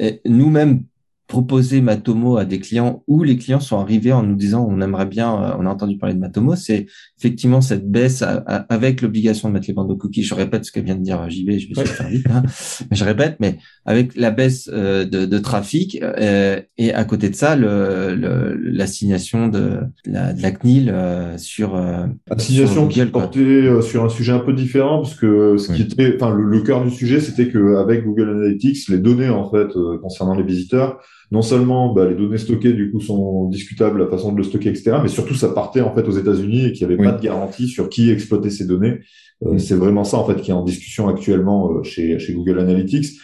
[0.00, 0.82] euh, nous-mêmes
[1.28, 5.06] proposé Matomo à des clients ou les clients sont arrivés en nous disant on aimerait
[5.06, 6.86] bien, euh, on a entendu parler de Matomo, c'est
[7.18, 10.24] effectivement cette baisse à- à- avec l'obligation de mettre les bandeaux cookies.
[10.24, 12.42] Je répète ce que vient de dire JB, je vais faire vite, hein.
[12.90, 17.28] mais je répète, mais avec la baisse euh, de, de trafic euh, et à côté
[17.30, 22.88] de ça, le, le- l'assignation de la, de la CNIL euh, sur euh, Assignation sur
[22.88, 23.22] qui Google, quoi.
[23.22, 26.44] portait euh, sur un sujet un peu différent parce que ce qui était, enfin le,
[26.44, 30.34] le cœur du sujet, c'était que avec Google Analytics, les données en fait euh, concernant
[30.34, 30.98] les visiteurs,
[31.32, 34.68] non seulement bah, les données stockées du coup sont discutables la façon de le stocker,
[34.68, 37.08] etc., mais surtout ça partait en fait aux États-Unis et qu'il n'y avait Oui.
[37.10, 39.00] pas de garantie sur qui exploitait ces données.
[39.44, 39.58] Euh, Mm.
[39.58, 43.18] C'est vraiment ça en fait qui est en discussion actuellement euh, chez chez Google Analytics.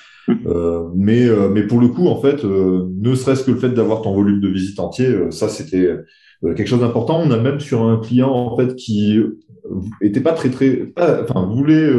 [0.46, 3.70] Euh, mais euh, mais pour le coup en fait, euh, ne serait-ce que le fait
[3.70, 5.88] d'avoir ton volume de visite entier, ça c'était
[6.42, 7.20] quelque chose d'important.
[7.24, 9.18] On a même sur un client en fait qui
[10.00, 11.90] était pas très très, enfin voulait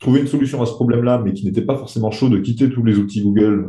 [0.00, 2.84] trouver une solution à ce problème-là, mais qui n'était pas forcément chaud de quitter tous
[2.84, 3.66] les outils Google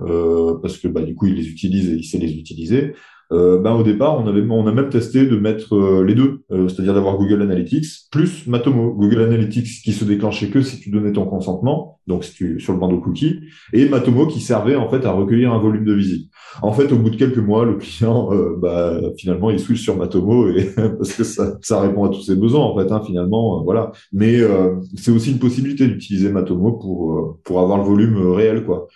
[0.61, 2.93] parce que bah du coup il les utilise et il sait les utiliser.
[3.31, 6.43] Euh, ben, au départ, on avait, on a même testé de mettre euh, les deux,
[6.51, 8.93] euh, c'est-à-dire d'avoir Google Analytics plus Matomo.
[8.93, 12.73] Google Analytics qui se déclenchait que si tu donnais ton consentement, donc si tu, sur
[12.73, 13.41] le bandeau cookie,
[13.73, 16.29] et Matomo qui servait en fait à recueillir un volume de visite.
[16.61, 19.97] En fait, au bout de quelques mois, le client, euh, bah, finalement, il switch sur
[19.97, 23.59] Matomo et parce que ça, ça répond à tous ses besoins en fait, hein, finalement,
[23.59, 23.91] euh, voilà.
[24.13, 28.87] Mais euh, c'est aussi une possibilité d'utiliser Matomo pour pour avoir le volume réel, quoi.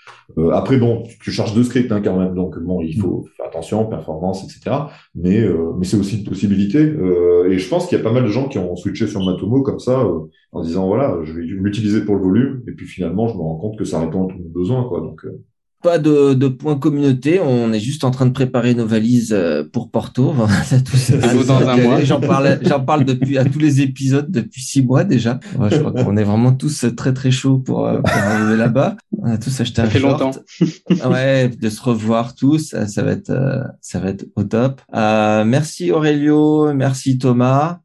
[0.53, 3.47] Après, bon, tu, tu charges deux scripts hein, quand même, donc bon, il faut faire
[3.47, 4.75] attention, performance, etc.
[5.15, 6.79] Mais euh, mais c'est aussi une possibilité.
[6.79, 9.23] Euh, et je pense qu'il y a pas mal de gens qui ont switché sur
[9.23, 10.19] Matomo comme ça, euh,
[10.51, 13.57] en disant voilà, je vais l'utiliser pour le volume, et puis finalement, je me rends
[13.57, 15.01] compte que ça répond à tous mes besoins, quoi.
[15.01, 15.41] Donc euh,
[15.81, 19.63] Pas de, de point communauté, on est juste en train de préparer nos valises euh,
[19.63, 20.33] pour Porto.
[20.35, 20.53] Voilà,
[20.85, 22.03] tout ça, Beau dans un mois.
[22.03, 25.39] J'en parle, j'en parle depuis à tous les épisodes depuis six mois déjà.
[25.57, 28.97] Ouais, je crois qu'on est vraiment tous très très chauds pour, euh, pour arriver là-bas.
[29.17, 30.19] On a tous acheté Ça un fait short.
[30.21, 31.09] longtemps.
[31.11, 34.81] ouais, de se revoir tous, ça, va être euh, ça va être au top.
[34.93, 37.79] Euh, merci Aurelio, merci Thomas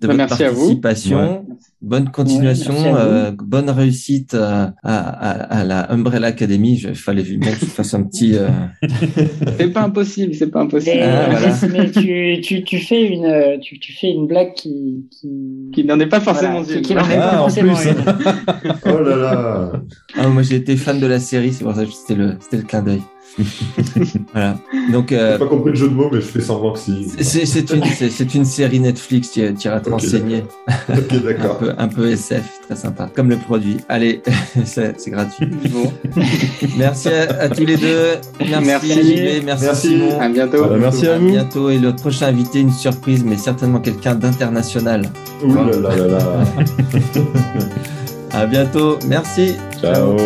[0.00, 0.76] de Bah, votre merci à vous.
[0.78, 1.46] participation.
[1.86, 5.30] Bonne continuation, Ouais, euh, bonne réussite euh, à, à,
[5.60, 6.80] à la Umbrella Academy.
[6.82, 8.34] Il fallait bien que je fasse un petit.
[8.36, 8.48] euh,
[9.58, 10.96] C'est pas impossible, c'est pas impossible.
[10.96, 11.56] Mais, Ah, voilà.
[11.72, 15.28] mais tu, tu, tu fais une, euh, tu, tu fais une blague qui, qui,
[15.72, 16.82] Qui n'en est pas forcément voilà, une.
[16.82, 17.88] qui, qui n'en est Ah, pas en forcément plus.
[17.90, 18.72] une.
[18.92, 19.72] oh là là.
[20.18, 22.56] Ah, moi j'ai été fan de la série, c'est pour ça que c'était le c'était
[22.56, 23.02] le clin d'œil.
[24.32, 24.56] voilà.
[24.92, 27.06] Donc euh, J'ai pas compris le jeu de mots, mais je fais semblant que si.
[27.20, 29.30] c'est une série Netflix.
[29.32, 30.44] Tu tu iras te renseigner.
[30.88, 30.96] ok,
[31.40, 33.10] Un peu, un peu SF, très sympa.
[33.14, 33.76] Comme le produit.
[33.88, 34.22] Allez,
[34.64, 35.46] c'est gratuit.
[35.70, 35.92] Bon,
[36.78, 38.12] Merci à, à tous les deux.
[38.40, 39.16] Merci, Merci.
[39.16, 39.88] JB, merci, Merci.
[39.88, 40.20] Simon.
[40.20, 40.58] à bientôt.
[40.58, 41.28] Voilà, merci à À vous.
[41.30, 41.70] bientôt.
[41.70, 45.02] Et le prochain invité, une surprise, mais certainement quelqu'un d'international.
[45.44, 46.44] Ouh là là là là.
[48.32, 48.98] À bientôt.
[49.08, 49.54] Merci.
[49.80, 50.16] Ciao.